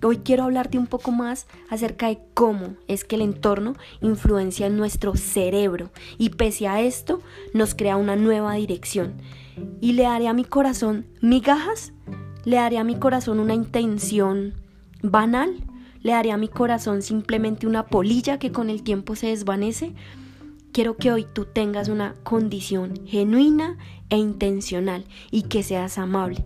Hoy 0.00 0.18
quiero 0.18 0.44
hablarte 0.44 0.78
un 0.78 0.86
poco 0.86 1.10
más 1.10 1.48
acerca 1.68 2.06
de 2.06 2.20
cómo 2.34 2.76
es 2.86 3.02
que 3.02 3.16
el 3.16 3.22
entorno 3.22 3.74
influencia 4.00 4.68
en 4.68 4.76
nuestro 4.76 5.16
cerebro 5.16 5.90
y 6.18 6.30
pese 6.30 6.68
a 6.68 6.80
esto 6.80 7.20
nos 7.52 7.74
crea 7.74 7.96
una 7.96 8.14
nueva 8.14 8.54
dirección. 8.54 9.14
Y 9.80 9.94
le 9.94 10.06
haré 10.06 10.28
a 10.28 10.34
mi 10.34 10.44
corazón 10.44 11.04
migajas, 11.20 11.92
le 12.44 12.58
haré 12.58 12.78
a 12.78 12.84
mi 12.84 12.94
corazón 12.94 13.40
una 13.40 13.54
intención 13.54 14.54
banal, 15.02 15.64
le 16.00 16.12
haré 16.12 16.30
a 16.30 16.36
mi 16.36 16.46
corazón 16.46 17.02
simplemente 17.02 17.66
una 17.66 17.86
polilla 17.86 18.38
que 18.38 18.52
con 18.52 18.70
el 18.70 18.84
tiempo 18.84 19.16
se 19.16 19.26
desvanece. 19.26 19.94
Quiero 20.70 20.96
que 20.96 21.10
hoy 21.10 21.26
tú 21.32 21.44
tengas 21.44 21.88
una 21.88 22.14
condición 22.22 23.04
genuina 23.04 23.78
e 24.14 24.18
intencional 24.18 25.04
y 25.32 25.42
que 25.42 25.64
seas 25.64 25.98
amable. 25.98 26.44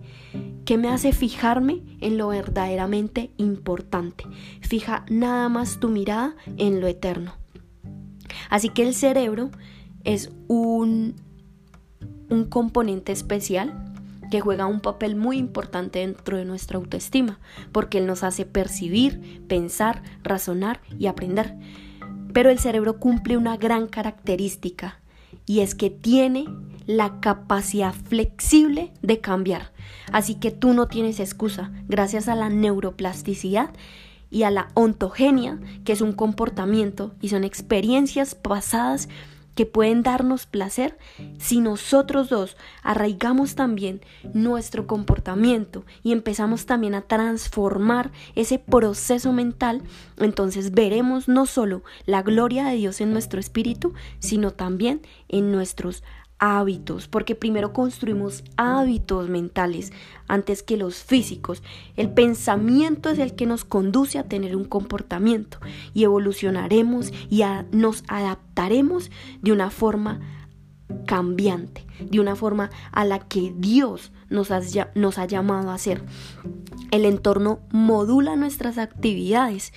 ¿Qué 0.64 0.78
me 0.78 0.88
hace 0.88 1.12
fijarme 1.12 1.82
en 2.00 2.16
lo 2.16 2.28
verdaderamente 2.28 3.30
importante? 3.36 4.24
Fija 4.62 5.04
nada 5.10 5.50
más 5.50 5.78
tu 5.78 5.90
mirada 5.90 6.34
en 6.56 6.80
lo 6.80 6.86
eterno. 6.86 7.34
Así 8.48 8.70
que 8.70 8.82
el 8.88 8.94
cerebro 8.94 9.50
es 10.04 10.30
un, 10.48 11.16
un 12.30 12.44
componente 12.46 13.12
especial 13.12 13.84
que 14.30 14.40
juega 14.40 14.66
un 14.66 14.80
papel 14.80 15.14
muy 15.14 15.36
importante 15.36 15.98
dentro 15.98 16.38
de 16.38 16.46
nuestra 16.46 16.78
autoestima, 16.78 17.38
porque 17.70 17.98
él 17.98 18.06
nos 18.06 18.24
hace 18.24 18.46
percibir, 18.46 19.42
pensar, 19.46 20.02
razonar 20.22 20.80
y 20.98 21.06
aprender. 21.06 21.54
Pero 22.32 22.48
el 22.48 22.58
cerebro 22.58 22.98
cumple 22.98 23.36
una 23.36 23.58
gran 23.58 23.88
característica 23.88 25.00
y 25.44 25.60
es 25.60 25.74
que 25.74 25.90
tiene 25.90 26.46
la 26.88 27.20
capacidad 27.20 27.92
flexible 27.92 28.92
de 29.02 29.20
cambiar. 29.20 29.72
Así 30.10 30.36
que 30.36 30.50
tú 30.50 30.72
no 30.72 30.88
tienes 30.88 31.20
excusa. 31.20 31.70
Gracias 31.86 32.28
a 32.28 32.34
la 32.34 32.48
neuroplasticidad 32.48 33.70
y 34.30 34.44
a 34.44 34.50
la 34.50 34.68
ontogenia, 34.72 35.60
que 35.84 35.92
es 35.92 36.00
un 36.00 36.12
comportamiento 36.12 37.14
y 37.20 37.28
son 37.28 37.44
experiencias 37.44 38.34
pasadas 38.34 39.10
que 39.54 39.66
pueden 39.66 40.04
darnos 40.04 40.46
placer 40.46 40.96
si 41.38 41.60
nosotros 41.60 42.28
dos 42.28 42.56
arraigamos 42.84 43.56
también 43.56 44.00
nuestro 44.32 44.86
comportamiento 44.86 45.84
y 46.04 46.12
empezamos 46.12 46.64
también 46.64 46.94
a 46.94 47.02
transformar 47.02 48.12
ese 48.36 48.60
proceso 48.60 49.32
mental, 49.32 49.82
entonces 50.16 50.70
veremos 50.70 51.26
no 51.26 51.44
solo 51.44 51.82
la 52.06 52.22
gloria 52.22 52.66
de 52.66 52.76
Dios 52.76 53.00
en 53.00 53.12
nuestro 53.12 53.40
espíritu, 53.40 53.94
sino 54.20 54.52
también 54.52 55.02
en 55.28 55.50
nuestros 55.50 56.04
hábitos, 56.38 57.08
porque 57.08 57.34
primero 57.34 57.72
construimos 57.72 58.44
hábitos 58.56 59.28
mentales 59.28 59.92
antes 60.28 60.62
que 60.62 60.76
los 60.76 60.96
físicos. 60.96 61.62
El 61.96 62.10
pensamiento 62.10 63.10
es 63.10 63.18
el 63.18 63.34
que 63.34 63.46
nos 63.46 63.64
conduce 63.64 64.18
a 64.18 64.28
tener 64.28 64.56
un 64.56 64.64
comportamiento 64.64 65.58
y 65.94 66.04
evolucionaremos 66.04 67.12
y 67.28 67.42
nos 67.72 68.04
adaptaremos 68.08 69.10
de 69.42 69.52
una 69.52 69.70
forma 69.70 70.20
cambiante, 71.06 71.84
de 72.00 72.20
una 72.20 72.36
forma 72.36 72.70
a 72.92 73.04
la 73.04 73.18
que 73.18 73.52
Dios 73.56 74.12
nos 74.30 74.50
nos 74.94 75.18
ha 75.18 75.26
llamado 75.26 75.70
a 75.70 75.74
hacer. 75.74 76.02
El 76.90 77.04
entorno 77.04 77.60
modula 77.70 78.36
nuestras 78.36 78.78
actividades. 78.78 79.72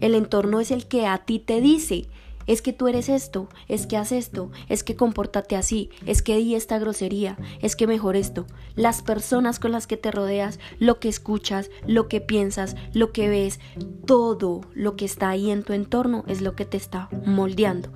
El 0.00 0.14
entorno 0.14 0.60
es 0.60 0.70
el 0.70 0.86
que 0.86 1.06
a 1.06 1.18
ti 1.18 1.38
te 1.38 1.60
dice, 1.60 2.08
es 2.46 2.62
que 2.62 2.72
tú 2.72 2.88
eres 2.88 3.08
esto, 3.08 3.48
es 3.68 3.86
que 3.86 3.96
haz 3.96 4.12
esto, 4.12 4.50
es 4.68 4.84
que 4.84 4.96
compórtate 4.96 5.56
así, 5.56 5.90
es 6.06 6.22
que 6.22 6.36
di 6.36 6.54
esta 6.54 6.78
grosería, 6.78 7.36
es 7.60 7.76
que 7.76 7.86
mejor 7.86 8.16
esto. 8.16 8.46
Las 8.74 9.02
personas 9.02 9.58
con 9.58 9.72
las 9.72 9.86
que 9.86 9.96
te 9.96 10.10
rodeas, 10.10 10.58
lo 10.78 10.98
que 10.98 11.08
escuchas, 11.08 11.70
lo 11.86 12.08
que 12.08 12.20
piensas, 12.20 12.76
lo 12.92 13.12
que 13.12 13.28
ves, 13.28 13.60
todo 14.06 14.62
lo 14.74 14.96
que 14.96 15.04
está 15.04 15.30
ahí 15.30 15.50
en 15.50 15.62
tu 15.62 15.72
entorno 15.72 16.24
es 16.26 16.40
lo 16.40 16.54
que 16.54 16.64
te 16.64 16.76
está 16.76 17.08
moldeando. 17.24 17.90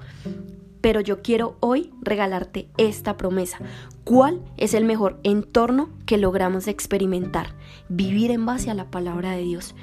Pero 0.81 1.01
yo 1.01 1.21
quiero 1.21 1.57
hoy 1.61 1.93
regalarte 2.01 2.69
esta 2.77 3.17
promesa. 3.17 3.59
¿Cuál 4.05 4.41
es 4.57 4.73
el 4.73 4.85
mejor 4.85 5.19
entorno 5.25 5.91
que 6.07 6.17
logramos 6.17 6.69
experimentar? 6.69 7.57
Vivir 7.89 8.31
en 8.31 8.47
base 8.47 8.71
a 8.71 8.75
la 8.75 8.89
palabra 8.89 9.33
de 9.33 9.43
Dios. 9.43 9.75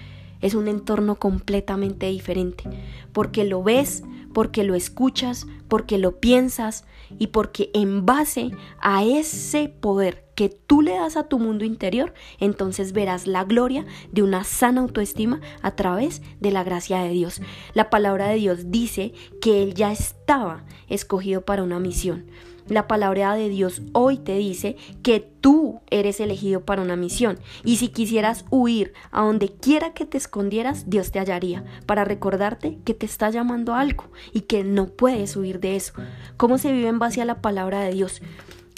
Es 0.44 0.54
un 0.54 0.68
entorno 0.68 1.16
completamente 1.16 2.06
diferente, 2.06 2.66
porque 3.12 3.46
lo 3.46 3.64
ves, 3.64 4.04
porque 4.34 4.64
lo 4.64 4.76
escuchas, 4.76 5.48
porque 5.68 5.98
lo 5.98 6.20
piensas 6.20 6.86
y 7.18 7.28
porque 7.28 7.72
en 7.74 8.06
base 8.06 8.52
a 8.80 9.04
ese 9.04 9.70
poder 9.70 10.24
que 10.36 10.50
tú 10.50 10.82
le 10.82 10.94
das 10.94 11.16
a 11.18 11.28
tu 11.28 11.40
mundo 11.40 11.66
interior, 11.66 12.14
entonces 12.40 12.92
verás 12.92 13.28
la 13.28 13.44
gloria 13.44 13.86
de 14.12 14.24
una 14.24 14.44
sana 14.44 14.82
autoestima 14.82 15.42
a 15.62 15.76
través 15.76 16.22
de 16.40 16.52
la 16.52 16.64
gracia 16.64 17.02
de 17.02 17.10
Dios. 17.10 17.42
La 17.74 17.90
palabra 17.90 18.28
de 18.28 18.36
Dios 18.36 18.72
dice 18.72 19.14
que 19.42 19.64
Él 19.64 19.74
ya 19.74 19.92
estaba 19.92 20.64
escogido 20.90 21.42
para 21.42 21.64
una 21.64 21.80
misión. 21.80 22.26
La 22.70 22.88
palabra 22.88 23.36
de 23.36 23.50
Dios 23.50 23.82
hoy 23.92 24.18
te 24.18 24.38
dice 24.38 24.78
que 25.02 25.20
tú 25.20 25.82
eres 25.90 26.22
elegido 26.22 26.62
para 26.62 26.82
una 26.82 26.96
misión 26.96 27.38
y 27.66 27.76
si 27.76 27.90
quisieras 27.90 28.46
huir 28.52 28.94
a 29.12 29.24
donde 29.24 29.50
quiera 29.50 29.94
que 29.94 30.06
te 30.06 30.18
escondieras, 30.18 30.90
Dios 30.90 31.12
te 31.12 31.20
hallaría 31.20 31.66
para 31.86 32.06
recordarte 32.06 32.78
que 32.86 32.94
te 32.94 33.06
está 33.06 33.30
llamando 33.30 33.74
a 33.74 33.82
algo 33.82 34.06
y 34.32 34.42
que 34.42 34.64
no 34.64 34.88
puedes 34.88 35.36
huir 35.36 35.60
de 35.60 35.76
eso. 35.76 35.94
¿Cómo 36.38 36.58
se 36.58 36.72
vive 36.72 36.88
en 36.88 37.00
base 37.00 37.22
a 37.22 37.26
la 37.26 37.42
palabra 37.42 37.82
de 37.82 37.94
Dios? 37.94 38.22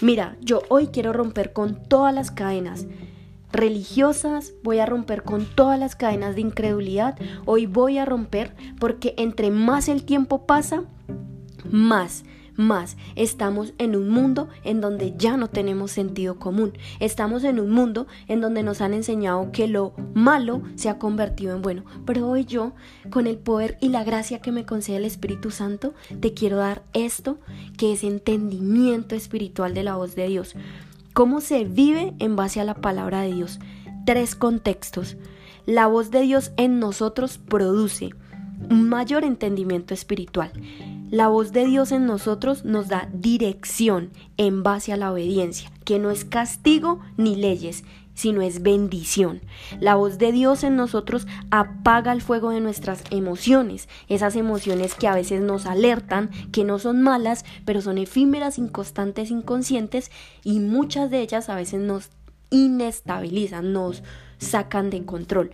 Mira, 0.01 0.35
yo 0.41 0.61
hoy 0.69 0.87
quiero 0.87 1.13
romper 1.13 1.53
con 1.53 1.83
todas 1.87 2.13
las 2.13 2.31
cadenas 2.31 2.87
religiosas, 3.51 4.53
voy 4.63 4.79
a 4.79 4.85
romper 4.85 5.21
con 5.21 5.45
todas 5.45 5.79
las 5.79 5.95
cadenas 5.95 6.35
de 6.35 6.41
incredulidad, 6.41 7.17
hoy 7.45 7.67
voy 7.67 7.99
a 7.99 8.05
romper 8.05 8.53
porque 8.79 9.13
entre 9.17 9.51
más 9.51 9.87
el 9.89 10.03
tiempo 10.03 10.45
pasa, 10.45 10.83
más 11.69 12.25
más 12.55 12.97
estamos 13.15 13.73
en 13.77 13.95
un 13.95 14.09
mundo 14.09 14.49
en 14.63 14.81
donde 14.81 15.13
ya 15.17 15.37
no 15.37 15.49
tenemos 15.49 15.91
sentido 15.91 16.37
común. 16.37 16.73
Estamos 16.99 17.43
en 17.43 17.59
un 17.59 17.71
mundo 17.71 18.07
en 18.27 18.41
donde 18.41 18.63
nos 18.63 18.81
han 18.81 18.93
enseñado 18.93 19.51
que 19.51 19.67
lo 19.67 19.93
malo 20.13 20.61
se 20.75 20.89
ha 20.89 20.97
convertido 20.97 21.55
en 21.55 21.61
bueno. 21.61 21.83
Pero 22.05 22.27
hoy 22.27 22.45
yo, 22.45 22.73
con 23.09 23.27
el 23.27 23.37
poder 23.37 23.77
y 23.81 23.89
la 23.89 24.03
gracia 24.03 24.39
que 24.39 24.51
me 24.51 24.65
concede 24.65 24.97
el 24.97 25.05
Espíritu 25.05 25.51
Santo, 25.51 25.93
te 26.19 26.33
quiero 26.33 26.57
dar 26.57 26.83
esto, 26.93 27.37
que 27.77 27.93
es 27.93 28.03
entendimiento 28.03 29.15
espiritual 29.15 29.73
de 29.73 29.83
la 29.83 29.95
voz 29.95 30.15
de 30.15 30.27
Dios. 30.27 30.55
¿Cómo 31.13 31.41
se 31.41 31.63
vive 31.63 32.13
en 32.19 32.35
base 32.35 32.59
a 32.59 32.65
la 32.65 32.75
palabra 32.75 33.21
de 33.21 33.33
Dios? 33.33 33.59
Tres 34.05 34.35
contextos. 34.35 35.17
La 35.65 35.87
voz 35.87 36.11
de 36.11 36.21
Dios 36.21 36.51
en 36.57 36.79
nosotros 36.79 37.37
produce 37.37 38.11
un 38.69 38.87
mayor 38.89 39.23
entendimiento 39.23 39.93
espiritual. 39.93 40.51
La 41.11 41.27
voz 41.27 41.51
de 41.51 41.65
Dios 41.65 41.91
en 41.91 42.07
nosotros 42.07 42.65
nos 42.65 42.87
da 42.87 43.07
dirección 43.13 44.09
en 44.37 44.63
base 44.63 44.91
a 44.91 44.97
la 44.97 45.11
obediencia, 45.11 45.71
que 45.83 45.99
no 45.99 46.09
es 46.09 46.25
castigo 46.25 46.99
ni 47.15 47.35
leyes, 47.35 47.83
sino 48.15 48.41
es 48.41 48.63
bendición. 48.63 49.41
La 49.79 49.93
voz 49.93 50.17
de 50.17 50.31
Dios 50.31 50.63
en 50.63 50.75
nosotros 50.75 51.27
apaga 51.51 52.11
el 52.11 52.23
fuego 52.23 52.49
de 52.49 52.59
nuestras 52.59 53.03
emociones, 53.11 53.87
esas 54.07 54.35
emociones 54.35 54.95
que 54.95 55.07
a 55.07 55.13
veces 55.13 55.41
nos 55.41 55.67
alertan, 55.67 56.31
que 56.51 56.63
no 56.63 56.79
son 56.79 57.03
malas, 57.03 57.45
pero 57.65 57.81
son 57.81 57.99
efímeras, 57.99 58.57
inconstantes, 58.57 59.29
inconscientes 59.29 60.09
y 60.43 60.59
muchas 60.59 61.11
de 61.11 61.21
ellas 61.21 61.49
a 61.49 61.55
veces 61.55 61.81
nos 61.81 62.09
inestabilizan, 62.49 63.73
nos 63.73 64.01
sacan 64.39 64.89
de 64.89 65.05
control. 65.05 65.51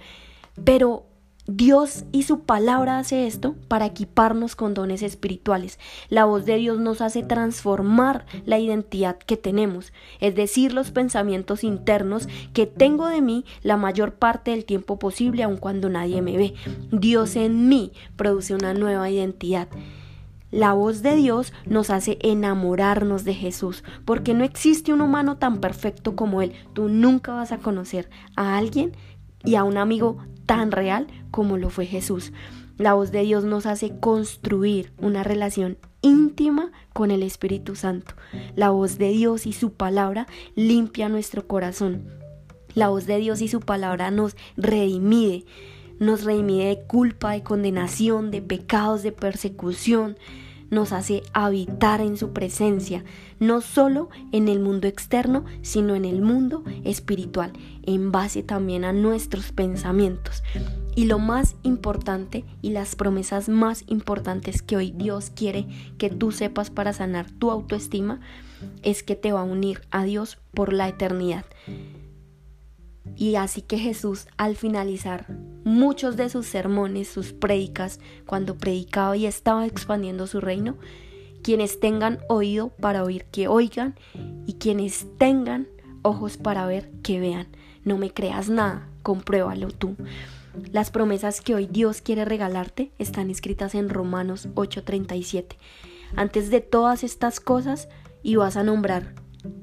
Pero 0.63 1.10
Dios 1.47 2.05
y 2.11 2.23
su 2.23 2.41
palabra 2.41 2.99
hace 2.99 3.25
esto 3.25 3.55
para 3.67 3.87
equiparnos 3.87 4.55
con 4.55 4.75
dones 4.75 5.01
espirituales. 5.01 5.79
La 6.09 6.25
voz 6.25 6.45
de 6.45 6.57
Dios 6.57 6.79
nos 6.79 7.01
hace 7.01 7.23
transformar 7.23 8.25
la 8.45 8.59
identidad 8.59 9.17
que 9.17 9.37
tenemos, 9.37 9.91
es 10.19 10.35
decir, 10.35 10.71
los 10.71 10.91
pensamientos 10.91 11.63
internos 11.63 12.27
que 12.53 12.67
tengo 12.67 13.07
de 13.07 13.21
mí 13.21 13.43
la 13.63 13.75
mayor 13.75 14.13
parte 14.13 14.51
del 14.51 14.65
tiempo 14.65 14.99
posible, 14.99 15.43
aun 15.43 15.57
cuando 15.57 15.89
nadie 15.89 16.21
me 16.21 16.37
ve. 16.37 16.53
Dios 16.91 17.35
en 17.35 17.67
mí 17.67 17.91
produce 18.15 18.53
una 18.53 18.75
nueva 18.75 19.09
identidad. 19.09 19.67
La 20.51 20.73
voz 20.73 21.01
de 21.01 21.15
Dios 21.15 21.53
nos 21.65 21.89
hace 21.89 22.19
enamorarnos 22.21 23.23
de 23.23 23.33
Jesús, 23.33 23.83
porque 24.05 24.33
no 24.33 24.43
existe 24.43 24.93
un 24.93 25.01
humano 25.01 25.37
tan 25.37 25.59
perfecto 25.59 26.15
como 26.15 26.41
Él. 26.41 26.51
Tú 26.73 26.89
nunca 26.89 27.33
vas 27.33 27.51
a 27.51 27.57
conocer 27.57 28.09
a 28.35 28.57
alguien 28.57 28.91
y 29.43 29.55
a 29.55 29.63
un 29.63 29.77
amigo 29.77 30.17
tan 30.51 30.73
real 30.73 31.07
como 31.31 31.55
lo 31.55 31.69
fue 31.69 31.85
Jesús. 31.85 32.33
La 32.77 32.93
voz 32.93 33.13
de 33.13 33.21
Dios 33.21 33.45
nos 33.45 33.65
hace 33.65 33.97
construir 34.01 34.91
una 34.97 35.23
relación 35.23 35.77
íntima 36.01 36.73
con 36.91 37.09
el 37.09 37.23
Espíritu 37.23 37.77
Santo. 37.77 38.15
La 38.57 38.69
voz 38.69 38.97
de 38.97 39.11
Dios 39.11 39.47
y 39.47 39.53
su 39.53 39.71
palabra 39.71 40.27
limpia 40.55 41.07
nuestro 41.07 41.47
corazón. 41.47 42.03
La 42.75 42.89
voz 42.89 43.05
de 43.05 43.15
Dios 43.19 43.41
y 43.41 43.47
su 43.47 43.61
palabra 43.61 44.11
nos 44.11 44.35
redimide, 44.57 45.45
nos 45.99 46.25
redimide 46.25 46.65
de 46.65 46.81
culpa, 46.81 47.31
de 47.31 47.43
condenación, 47.43 48.29
de 48.29 48.41
pecados, 48.41 49.03
de 49.03 49.13
persecución, 49.13 50.17
nos 50.71 50.93
hace 50.93 51.21
habitar 51.33 52.01
en 52.01 52.17
su 52.17 52.31
presencia, 52.31 53.03
no 53.39 53.61
solo 53.61 54.09
en 54.31 54.47
el 54.47 54.59
mundo 54.59 54.87
externo, 54.87 55.45
sino 55.61 55.93
en 55.93 56.05
el 56.05 56.23
mundo 56.23 56.63
espiritual, 56.83 57.51
en 57.83 58.11
base 58.11 58.41
también 58.41 58.85
a 58.85 58.93
nuestros 58.93 59.51
pensamientos. 59.51 60.41
Y 60.95 61.05
lo 61.05 61.19
más 61.19 61.55
importante 61.61 62.45
y 62.61 62.71
las 62.71 62.95
promesas 62.95 63.49
más 63.49 63.83
importantes 63.87 64.61
que 64.61 64.77
hoy 64.77 64.91
Dios 64.91 65.31
quiere 65.35 65.67
que 65.97 66.09
tú 66.09 66.31
sepas 66.31 66.69
para 66.69 66.93
sanar 66.93 67.29
tu 67.29 67.51
autoestima 67.51 68.19
es 68.81 69.03
que 69.03 69.15
te 69.15 69.31
va 69.31 69.41
a 69.41 69.45
unir 69.45 69.81
a 69.91 70.03
Dios 70.03 70.37
por 70.53 70.73
la 70.73 70.87
eternidad. 70.87 71.45
Y 73.15 73.35
así 73.35 73.61
que 73.61 73.77
Jesús, 73.77 74.27
al 74.37 74.55
finalizar 74.55 75.27
muchos 75.63 76.17
de 76.17 76.29
sus 76.29 76.45
sermones, 76.47 77.07
sus 77.07 77.33
prédicas, 77.33 77.99
cuando 78.25 78.57
predicaba 78.57 79.15
y 79.17 79.25
estaba 79.25 79.65
expandiendo 79.65 80.27
su 80.27 80.41
reino, 80.41 80.77
quienes 81.43 81.79
tengan 81.79 82.19
oído 82.29 82.69
para 82.69 83.03
oír, 83.03 83.25
que 83.25 83.47
oigan, 83.47 83.95
y 84.45 84.53
quienes 84.53 85.05
tengan 85.17 85.67
ojos 86.01 86.37
para 86.37 86.65
ver, 86.65 86.91
que 87.03 87.19
vean. 87.19 87.47
No 87.83 87.97
me 87.97 88.11
creas 88.11 88.49
nada, 88.49 88.87
compruébalo 89.03 89.69
tú. 89.69 89.95
Las 90.71 90.91
promesas 90.91 91.41
que 91.41 91.55
hoy 91.55 91.67
Dios 91.67 92.01
quiere 92.01 92.25
regalarte 92.25 92.91
están 92.99 93.29
escritas 93.29 93.73
en 93.73 93.89
Romanos 93.89 94.49
8:37. 94.55 95.57
Antes 96.15 96.49
de 96.49 96.59
todas 96.59 97.03
estas 97.03 97.39
cosas, 97.39 97.87
y 98.23 98.35
vas 98.35 98.57
a 98.57 98.63
nombrar 98.63 99.15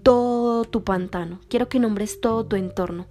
todo 0.02 0.64
tu 0.64 0.84
pantano. 0.84 1.40
Quiero 1.48 1.68
que 1.68 1.78
nombres 1.78 2.20
todo 2.20 2.46
tu 2.46 2.56
entorno. 2.56 3.06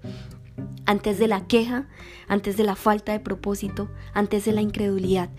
Antes 0.86 1.20
de 1.20 1.28
la 1.28 1.48
queja, 1.48 1.88
antes 2.30 2.56
de 2.56 2.64
la 2.64 2.76
falta 2.76 3.12
de 3.12 3.20
propósito, 3.20 3.90
antes 4.14 4.46
de 4.46 4.54
la 4.54 4.62
incredulidad. 4.62 5.30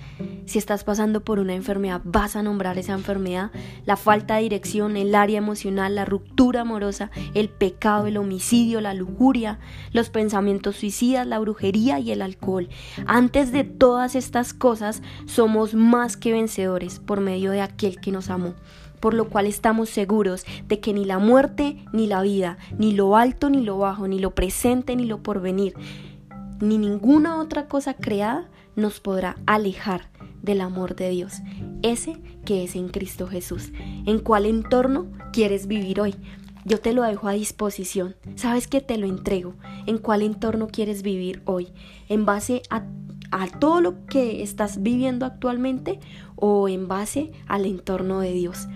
Si 0.45 0.59
estás 0.59 0.85
pasando 0.85 1.25
por 1.25 1.38
una 1.38 1.55
enfermedad, 1.55 2.03
vas 2.05 2.37
a 2.37 2.43
nombrar 2.43 2.77
esa 2.77 2.93
enfermedad, 2.93 3.51
la 3.87 3.97
falta 3.97 4.37
de 4.37 4.43
dirección, 4.43 4.97
el 4.99 5.14
área 5.14 5.38
emocional, 5.38 5.95
la 5.95 6.05
ruptura 6.05 6.62
amorosa, 6.62 7.11
el 7.33 7.49
pecado, 7.49 8.07
el 8.07 8.19
homicidio, 8.19 8.83
la 8.83 8.93
lujuria, 8.93 9.59
los 9.93 10.11
pensamientos 10.11 10.77
suicidas, 10.77 11.27
la 11.27 11.38
brujería 11.38 11.99
y 11.99 12.12
el 12.12 12.21
alcohol. 12.21 12.69
Antes 13.07 13.51
de 13.51 13.64
todas 13.64 14.17
estas 14.17 14.53
cosas, 14.53 15.03
somos 15.25 15.73
más 15.73 16.19
que 16.19 16.33
vencedores 16.33 16.99
por 16.99 17.21
medio 17.21 17.53
de 17.53 17.62
aquel 17.62 18.01
que 18.01 18.12
nos 18.12 18.29
amó 18.29 18.55
por 18.98 19.14
lo 19.14 19.28
cual 19.28 19.46
estamos 19.46 19.88
seguros 19.88 20.44
de 20.66 20.80
que 20.80 20.92
ni 20.92 21.04
la 21.04 21.18
muerte 21.18 21.84
ni 21.92 22.06
la 22.06 22.22
vida, 22.22 22.58
ni 22.78 22.92
lo 22.92 23.16
alto 23.16 23.50
ni 23.50 23.62
lo 23.62 23.78
bajo, 23.78 24.08
ni 24.08 24.18
lo 24.18 24.34
presente 24.34 24.96
ni 24.96 25.04
lo 25.04 25.22
porvenir, 25.22 25.74
ni 26.61 26.78
ninguna 26.78 27.40
otra 27.40 27.66
cosa 27.66 27.94
creada 27.94 28.48
nos 28.76 29.00
podrá 29.00 29.37
alejar 29.46 30.08
del 30.42 30.61
amor 30.61 30.94
de 30.94 31.11
Dios, 31.11 31.34
ese 31.82 32.20
que 32.44 32.64
es 32.64 32.76
en 32.76 32.88
Cristo 32.88 33.26
Jesús. 33.26 33.72
¿En 34.06 34.20
cuál 34.20 34.46
entorno 34.46 35.06
quieres 35.32 35.66
vivir 35.66 36.00
hoy? 36.00 36.14
Yo 36.64 36.80
te 36.80 36.92
lo 36.92 37.02
dejo 37.02 37.28
a 37.28 37.32
disposición. 37.32 38.14
Sabes 38.37 38.68
que 38.68 38.80
te 38.80 38.98
lo 38.98 39.06
entrego. 39.06 39.54
¿En 39.87 39.98
cuál 39.98 40.22
entorno 40.22 40.68
quieres 40.68 41.02
vivir 41.02 41.42
hoy? 41.44 41.68
¿En 42.08 42.26
base 42.26 42.62
a, 42.68 42.84
a 43.30 43.48
todo 43.58 43.80
lo 43.80 44.04
que 44.06 44.42
estás 44.42 44.82
viviendo 44.82 45.24
actualmente 45.24 45.98
o 46.37 46.68
en 46.68 46.87
base 46.87 47.32
al 47.46 47.64
entorno 47.64 48.20
de 48.20 48.32
Dios? 48.32 48.68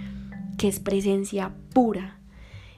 Que 0.58 0.68
es 0.68 0.80
presencia 0.80 1.54
pura, 1.72 2.18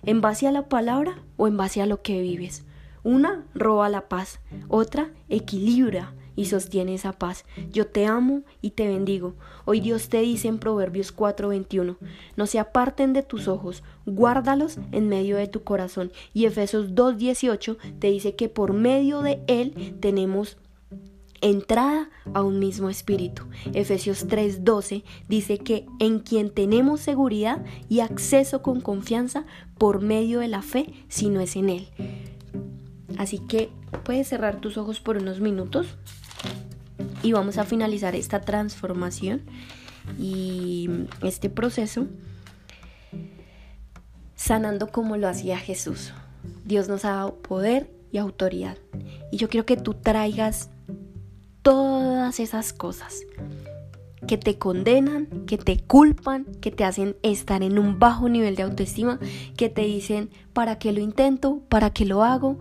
en 0.03 0.21
base 0.21 0.47
a 0.47 0.53
la 0.53 0.69
palabra 0.69 1.23
o 1.37 1.49
en 1.49 1.57
base 1.57 1.83
a 1.83 1.87
lo 1.87 2.03
que 2.03 2.21
vives. 2.21 2.65
Una 3.03 3.45
roba 3.55 3.89
la 3.89 4.09
paz, 4.09 4.41
otra 4.69 5.11
equilibra 5.29 6.15
y 6.37 6.47
sostiene 6.47 6.95
esa 6.95 7.13
paz. 7.13 7.45
Yo 7.71 7.87
te 7.87 8.07
amo 8.07 8.43
y 8.61 8.71
te 8.71 8.89
bendigo. 8.89 9.35
Hoy 9.65 9.81
Dios 9.81 10.09
te 10.09 10.21
dice 10.21 10.49
en 10.49 10.59
Proverbios 10.59 11.13
4:21, 11.13 11.97
no 12.37 12.47
se 12.47 12.59
aparten 12.59 13.13
de 13.13 13.23
tus 13.23 13.49
ojos, 13.49 13.83
guárdalos 14.07 14.79
en 14.93 15.09
medio 15.09 15.37
de 15.37 15.47
tu 15.47 15.63
corazón. 15.63 16.13
Y 16.33 16.47
Efesios 16.47 16.95
2:18 16.95 17.77
te 17.99 18.11
dice 18.11 18.35
que 18.35 18.49
por 18.49 18.73
medio 18.73 19.23
de 19.23 19.41
Él 19.47 19.97
tenemos 20.01 20.57
entrada 21.44 22.09
a 22.33 22.42
un 22.42 22.59
mismo 22.59 22.88
espíritu. 22.88 23.44
Efesios 23.74 24.26
3:12 24.26 25.04
dice 25.28 25.59
que 25.59 25.87
en 25.98 26.20
quien 26.20 26.50
tenemos 26.50 27.00
seguridad 27.00 27.62
y 27.88 28.00
acceso 28.00 28.62
con 28.62 28.80
confianza 28.80 29.44
por 29.78 30.00
medio 30.00 30.40
de 30.40 30.48
la 30.48 30.62
fe, 30.62 30.92
si 31.09 31.28
no 31.28 31.40
es 31.40 31.57
en 31.57 31.68
Él. 31.68 31.88
Así 33.18 33.38
que 33.38 33.68
puedes 34.04 34.26
cerrar 34.26 34.61
tus 34.61 34.78
ojos 34.78 35.00
por 35.00 35.18
unos 35.18 35.40
minutos 35.40 35.87
y 37.22 37.33
vamos 37.33 37.59
a 37.59 37.64
finalizar 37.64 38.14
esta 38.14 38.40
transformación 38.40 39.42
y 40.18 40.88
este 41.22 41.50
proceso 41.50 42.07
sanando 44.35 44.88
como 44.88 45.16
lo 45.16 45.28
hacía 45.28 45.59
Jesús. 45.59 46.12
Dios 46.64 46.88
nos 46.88 47.04
ha 47.04 47.11
dado 47.11 47.35
poder 47.37 47.90
y 48.12 48.18
autoridad. 48.18 48.78
Y 49.30 49.37
yo 49.37 49.48
quiero 49.48 49.66
que 49.66 49.76
tú 49.76 49.94
traigas 49.94 50.70
todas 51.64 52.38
esas 52.38 52.72
cosas 52.72 53.22
que 54.29 54.38
te 54.38 54.59
condenan, 54.59 55.27
que 55.46 55.59
te 55.59 55.79
culpan, 55.79 56.44
que 56.61 56.70
te 56.70 56.85
hacen 56.85 57.16
estar 57.22 57.62
en 57.62 57.79
un 57.79 57.98
bajo 57.98 58.29
nivel 58.29 58.55
de 58.55 58.62
autoestima, 58.62 59.18
que 59.57 59.68
te 59.68 59.83
dicen, 59.83 60.31
¿para 60.53 60.79
qué 60.79 60.92
lo 60.92 61.00
intento? 61.00 61.62
¿Para 61.68 61.90
qué 61.90 62.05
lo 62.05 62.22
hago? 62.22 62.61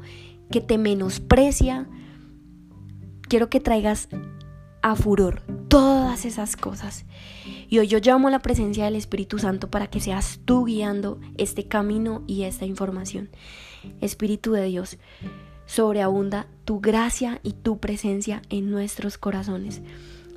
Que 0.49 0.61
te 0.61 0.77
menosprecia. 0.77 1.87
Quiero 3.27 3.49
que 3.49 3.59
traigas 3.59 4.09
a 4.81 4.95
furor 4.95 5.41
todas 5.67 6.25
esas 6.25 6.55
cosas. 6.55 7.05
Y 7.69 7.79
hoy 7.79 7.87
yo 7.87 7.99
llamo 7.99 8.29
a 8.29 8.31
la 8.31 8.39
presencia 8.39 8.85
del 8.85 8.95
Espíritu 8.95 9.37
Santo 9.37 9.69
para 9.69 9.87
que 9.87 9.99
seas 9.99 10.39
tú 10.45 10.65
guiando 10.65 11.19
este 11.37 11.67
camino 11.67 12.23
y 12.25 12.43
esta 12.43 12.65
información. 12.65 13.29
Espíritu 13.99 14.53
de 14.53 14.65
Dios, 14.65 14.97
sobreabunda 15.73 16.45
tu 16.65 16.81
gracia 16.81 17.39
y 17.41 17.53
tu 17.53 17.79
presencia 17.79 18.43
en 18.49 18.69
nuestros 18.69 19.17
corazones. 19.17 19.81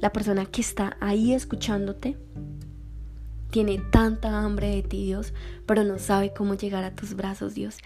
La 0.01 0.11
persona 0.11 0.47
que 0.47 0.63
está 0.63 0.97
ahí 0.99 1.35
escuchándote 1.35 2.17
tiene 3.51 3.79
tanta 3.93 4.41
hambre 4.41 4.69
de 4.69 4.83
ti, 4.83 5.05
Dios, 5.05 5.35
pero 5.67 5.85
no 5.85 5.99
sabe 5.99 6.33
cómo 6.33 6.55
llegar 6.55 6.85
a 6.85 6.95
tus 6.95 7.15
brazos, 7.15 7.53
Dios. 7.53 7.77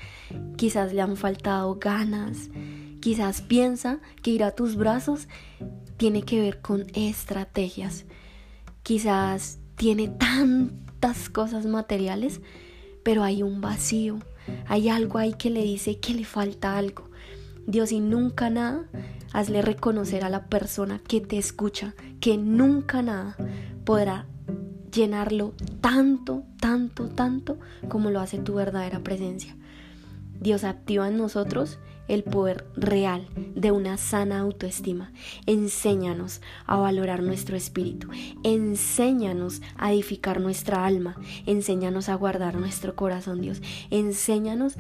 Quizás 0.57 0.93
le 0.93 1.01
han 1.01 1.17
faltado 1.17 1.75
ganas, 1.75 2.51
quizás 3.01 3.43
piensa 3.43 3.99
que 4.23 4.31
ir 4.31 4.45
a 4.45 4.53
tus 4.53 4.77
brazos 4.77 5.27
tiene 5.97 6.23
que 6.23 6.41
ver 6.41 6.61
con 6.61 6.87
estrategias. 6.95 8.05
Quizás 8.85 9.59
tiene 9.75 10.07
tantas 10.07 11.29
cosas 11.29 11.67
materiales, 11.67 12.41
pero 13.03 13.25
hay 13.25 13.43
un 13.43 13.61
vacío, 13.61 14.21
hay 14.69 14.89
algo 14.89 15.19
ahí 15.19 15.35
que 15.35 15.51
le 15.51 15.65
dice 15.65 15.99
que 15.99 16.15
le 16.15 16.25
falta 16.25 16.79
algo. 16.79 17.10
Dios 17.71 17.93
y 17.93 18.01
nunca 18.01 18.51
nada, 18.51 18.85
hazle 19.33 19.63
reconocer 19.63 20.25
a 20.25 20.29
la 20.29 20.47
persona 20.47 21.01
que 21.07 21.21
te 21.21 21.39
escucha 21.39 21.95
que 22.19 22.37
nunca 22.37 23.01
nada 23.01 23.37
podrá 23.85 24.27
llenarlo 24.93 25.55
tanto, 25.81 26.43
tanto, 26.61 27.09
tanto 27.11 27.61
como 27.89 28.11
lo 28.11 28.19
hace 28.19 28.39
tu 28.39 28.55
verdadera 28.55 29.05
presencia. 29.05 29.57
Dios 30.41 30.65
activa 30.65 31.07
en 31.07 31.17
nosotros 31.17 31.79
el 32.09 32.25
poder 32.25 32.67
real 32.75 33.29
de 33.55 33.71
una 33.71 33.99
sana 33.99 34.41
autoestima. 34.41 35.13
Enséñanos 35.47 36.41
a 36.67 36.77
valorar 36.77 37.23
nuestro 37.23 37.57
espíritu. 37.57 38.09
Enséñanos 38.43 39.63
a 39.77 39.93
edificar 39.93 40.41
nuestra 40.41 40.87
alma. 40.87 41.15
Enséñanos 41.47 42.09
a 42.09 42.17
guardar 42.17 42.57
nuestro 42.57 42.97
corazón, 42.97 43.41
Dios. 43.41 43.63
Enséñanos 43.91 44.77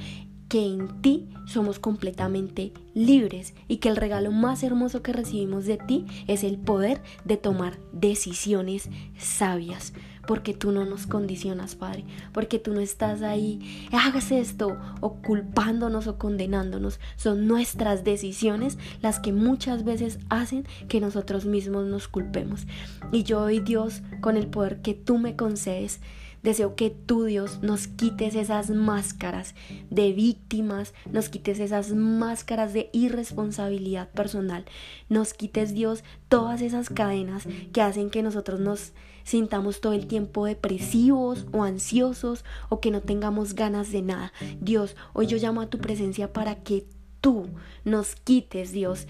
que 0.50 0.66
en 0.66 1.00
ti 1.00 1.28
somos 1.46 1.78
completamente 1.78 2.72
libres 2.92 3.54
y 3.68 3.76
que 3.76 3.88
el 3.88 3.96
regalo 3.96 4.32
más 4.32 4.64
hermoso 4.64 5.00
que 5.00 5.12
recibimos 5.12 5.64
de 5.64 5.78
ti 5.78 6.04
es 6.26 6.42
el 6.42 6.58
poder 6.58 7.00
de 7.24 7.36
tomar 7.36 7.78
decisiones 7.92 8.90
sabias 9.16 9.94
porque 10.26 10.52
tú 10.52 10.70
no 10.70 10.84
nos 10.84 11.06
condicionas, 11.06 11.74
Padre, 11.74 12.04
porque 12.32 12.58
tú 12.58 12.72
no 12.72 12.80
estás 12.80 13.22
ahí, 13.22 13.88
hágase 13.90 14.38
esto, 14.38 14.76
o 15.00 15.14
culpándonos 15.14 16.06
o 16.06 16.18
condenándonos. 16.18 17.00
Son 17.16 17.48
nuestras 17.48 18.04
decisiones 18.04 18.78
las 19.02 19.18
que 19.18 19.32
muchas 19.32 19.82
veces 19.82 20.20
hacen 20.28 20.66
que 20.88 21.00
nosotros 21.00 21.46
mismos 21.46 21.86
nos 21.86 22.06
culpemos. 22.06 22.66
Y 23.10 23.24
yo 23.24 23.40
hoy, 23.42 23.58
Dios, 23.58 24.02
con 24.20 24.36
el 24.36 24.46
poder 24.46 24.82
que 24.82 24.94
tú 24.94 25.18
me 25.18 25.34
concedes, 25.34 26.00
Deseo 26.42 26.74
que 26.74 26.90
tú, 26.90 27.24
Dios, 27.24 27.60
nos 27.62 27.86
quites 27.86 28.34
esas 28.34 28.70
máscaras 28.70 29.54
de 29.90 30.12
víctimas, 30.12 30.94
nos 31.10 31.28
quites 31.28 31.60
esas 31.60 31.92
máscaras 31.92 32.72
de 32.72 32.88
irresponsabilidad 32.92 34.08
personal, 34.10 34.64
nos 35.08 35.34
quites, 35.34 35.74
Dios, 35.74 36.02
todas 36.28 36.62
esas 36.62 36.88
cadenas 36.88 37.46
que 37.72 37.82
hacen 37.82 38.10
que 38.10 38.22
nosotros 38.22 38.58
nos 38.58 38.92
sintamos 39.22 39.80
todo 39.80 39.92
el 39.92 40.06
tiempo 40.06 40.46
depresivos 40.46 41.46
o 41.52 41.62
ansiosos 41.62 42.44
o 42.68 42.80
que 42.80 42.90
no 42.90 43.02
tengamos 43.02 43.54
ganas 43.54 43.92
de 43.92 44.02
nada. 44.02 44.32
Dios, 44.60 44.96
hoy 45.12 45.26
yo 45.26 45.36
llamo 45.36 45.60
a 45.60 45.68
tu 45.68 45.78
presencia 45.78 46.32
para 46.32 46.56
que 46.56 46.86
tú 47.20 47.48
nos 47.84 48.16
quites, 48.16 48.72
Dios, 48.72 49.06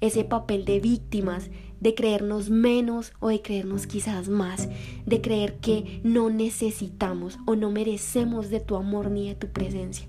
ese 0.00 0.24
papel 0.24 0.64
de 0.64 0.80
víctimas, 0.80 1.50
de 1.84 1.94
creernos 1.94 2.48
menos 2.48 3.12
o 3.20 3.28
de 3.28 3.42
creernos 3.42 3.86
quizás 3.86 4.30
más, 4.30 4.70
de 5.04 5.20
creer 5.20 5.56
que 5.56 6.00
no 6.02 6.30
necesitamos 6.30 7.38
o 7.44 7.56
no 7.56 7.70
merecemos 7.70 8.48
de 8.48 8.60
tu 8.60 8.76
amor 8.76 9.10
ni 9.10 9.28
de 9.28 9.34
tu 9.34 9.48
presencia. 9.48 10.08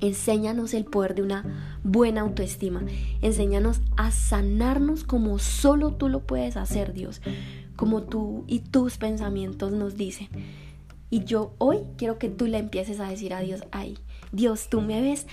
Enséñanos 0.00 0.72
el 0.72 0.86
poder 0.86 1.14
de 1.14 1.20
una 1.20 1.76
buena 1.84 2.22
autoestima. 2.22 2.82
Enséñanos 3.20 3.82
a 3.98 4.10
sanarnos 4.10 5.04
como 5.04 5.38
solo 5.38 5.96
tú 5.96 6.08
lo 6.08 6.20
puedes 6.20 6.56
hacer, 6.56 6.94
Dios. 6.94 7.20
Como 7.76 8.04
tú 8.04 8.44
y 8.46 8.60
tus 8.60 8.96
pensamientos 8.96 9.70
nos 9.70 9.98
dicen. 9.98 10.28
Y 11.10 11.24
yo 11.24 11.52
hoy 11.58 11.80
quiero 11.98 12.18
que 12.18 12.30
tú 12.30 12.46
le 12.46 12.56
empieces 12.56 13.00
a 13.00 13.10
decir 13.10 13.34
a 13.34 13.40
Dios, 13.40 13.64
ay, 13.70 13.98
Dios, 14.34 14.68
tú 14.68 14.80
me 14.80 15.00
ves 15.00 15.28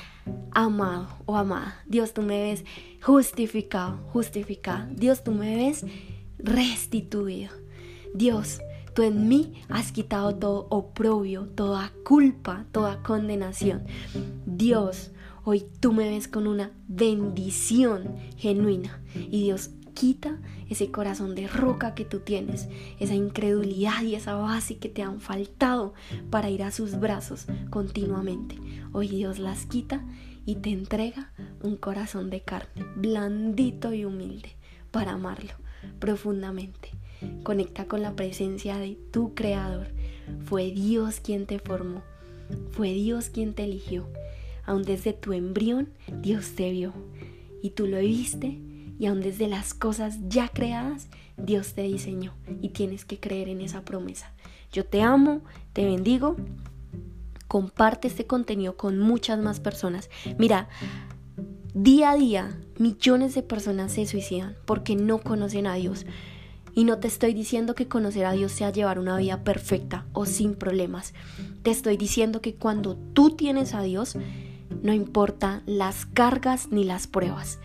amado 0.52 1.08
o 1.26 1.36
amada. 1.36 1.82
Dios, 1.88 2.14
tú 2.14 2.22
me 2.22 2.40
ves 2.40 2.64
justificado, 3.02 3.98
justificada. 4.14 4.88
Dios, 4.96 5.24
tú 5.24 5.32
me 5.32 5.56
ves 5.56 5.84
restituido. 6.38 7.52
Dios, 8.14 8.62
tú 8.94 9.02
en 9.02 9.28
mí 9.28 9.64
has 9.70 9.92
quitado 9.92 10.36
todo 10.36 10.68
oprobio, 10.70 11.48
toda 11.48 11.92
culpa, 12.06 12.68
toda 12.72 13.02
condenación. 13.02 13.86
Dios, 14.46 15.10
hoy 15.46 15.66
tú 15.80 15.94
me 15.94 16.08
ves 16.08 16.28
con 16.28 16.46
una 16.46 16.72
bendición 16.88 18.18
genuina. 18.38 19.02
Y 19.16 19.46
Dios, 19.46 19.72
quita 20.02 20.40
ese 20.68 20.90
corazón 20.90 21.36
de 21.36 21.48
roca 21.48 21.94
que 21.94 22.06
tú 22.06 22.22
tienes, 22.22 22.68
esa 23.00 23.14
incredulidad 23.14 24.02
y 24.02 24.16
esa 24.16 24.34
base 24.34 24.80
que 24.80 24.90
te 24.90 25.04
han 25.04 25.22
faltado 25.22 25.94
para 26.32 26.50
ir 26.50 26.64
a 26.64 26.72
sus 26.72 27.00
brazos 27.00 27.46
continuamente. 27.70 28.58
Hoy 28.94 29.10
Dios 29.10 29.38
las 29.38 29.68
quita 29.68 30.04
y 30.44 30.56
te 30.56 30.72
entrega 30.72 31.32
un 31.62 31.78
corazón 31.78 32.32
de 32.32 32.42
carne, 32.42 32.84
blandito 32.96 33.94
y 33.94 34.04
humilde, 34.04 34.56
para 34.90 35.12
amarlo 35.12 35.54
profundamente. 36.00 36.90
Conecta 37.44 37.86
con 37.86 38.02
la 38.02 38.16
presencia 38.16 38.78
de 38.78 38.98
tu 39.12 39.36
Creador. 39.36 39.90
Fue 40.46 40.72
Dios 40.72 41.20
quien 41.20 41.46
te 41.46 41.60
formó, 41.60 42.02
fue 42.72 42.92
Dios 42.92 43.30
quien 43.30 43.54
te 43.54 43.66
eligió. 43.66 44.08
Aún 44.66 44.82
desde 44.82 45.14
tu 45.14 45.32
embrión, 45.32 45.90
Dios 46.24 46.56
te 46.56 46.72
vio 46.72 46.92
y 47.62 47.70
tú 47.70 47.86
lo 47.86 48.00
viste 48.00 48.71
y 49.02 49.08
aún 49.08 49.20
desde 49.20 49.48
las 49.48 49.74
cosas 49.74 50.20
ya 50.28 50.48
creadas, 50.48 51.08
Dios 51.36 51.74
te 51.74 51.82
diseñó 51.82 52.36
y 52.62 52.70
tienes 52.70 53.04
que 53.04 53.20
creer 53.20 53.50
en 53.50 53.62
esa 53.62 53.82
promesa. 53.82 54.32
Yo 54.72 54.86
te 54.86 55.02
amo, 55.02 55.42
te 55.74 55.86
bendigo. 55.86 56.36
Comparte 57.48 58.08
este 58.08 58.28
contenido 58.28 58.78
con 58.78 59.00
muchas 59.00 59.40
más 59.40 59.60
personas. 59.60 60.12
Mira, 60.38 60.70
día 61.74 62.12
a 62.12 62.16
día 62.16 62.56
millones 62.78 63.34
de 63.34 63.42
personas 63.42 63.92
se 63.92 64.06
suicidan 64.06 64.56
porque 64.66 64.96
no 64.96 65.18
conocen 65.18 65.66
a 65.66 65.74
Dios. 65.74 66.06
Y 66.76 66.84
no 66.84 67.00
te 67.00 67.08
estoy 67.08 67.34
diciendo 67.34 67.74
que 67.74 67.88
conocer 67.88 68.28
a 68.28 68.34
Dios 68.34 68.52
sea 68.52 68.72
llevar 68.72 69.00
una 69.00 69.18
vida 69.18 69.44
perfecta 69.44 70.06
o 70.14 70.28
sin 70.28 70.54
problemas. 70.54 71.16
Te 71.64 71.72
estoy 71.72 71.98
diciendo 71.98 72.40
que 72.40 72.54
cuando 72.54 72.98
tú 72.98 73.32
tienes 73.32 73.74
a 73.74 73.82
Dios, 73.82 74.16
no 74.84 74.94
importa 74.94 75.64
las 75.66 76.06
cargas 76.06 76.68
ni 76.70 76.84
las 76.84 77.08
pruebas 77.08 77.58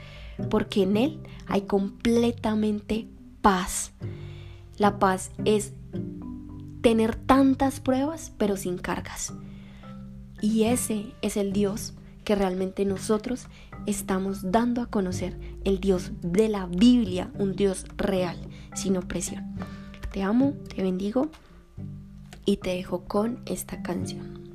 porque 0.51 0.83
en 0.83 0.97
Él 0.97 1.21
hay 1.47 1.63
completamente 1.63 3.09
paz. 3.43 3.93
La 4.79 4.99
paz 4.99 5.31
es 5.45 5.73
tener 6.83 7.17
tantas 7.17 7.81
pruebas 7.81 8.33
pero 8.39 8.57
sin 8.57 8.79
cargas. 8.79 9.33
Y 10.41 10.65
ese 10.65 11.15
es 11.23 11.37
el 11.37 11.53
Dios 11.53 11.95
que 12.25 12.35
realmente 12.35 12.85
nosotros 12.85 13.47
estamos 13.87 14.51
dando 14.51 14.83
a 14.83 14.87
conocer, 14.87 15.39
el 15.65 15.81
Dios 15.81 16.11
de 16.23 16.49
la 16.49 16.67
Biblia, 16.67 17.31
un 17.39 17.55
Dios 17.55 17.87
real, 17.97 18.37
sin 18.75 18.97
opresión. 18.97 19.55
Te 20.13 20.23
amo, 20.23 20.55
te 20.75 20.83
bendigo 20.83 21.31
y 22.45 22.57
te 22.57 22.71
dejo 22.71 23.05
con 23.05 23.41
esta 23.47 23.83
canción. 23.83 24.46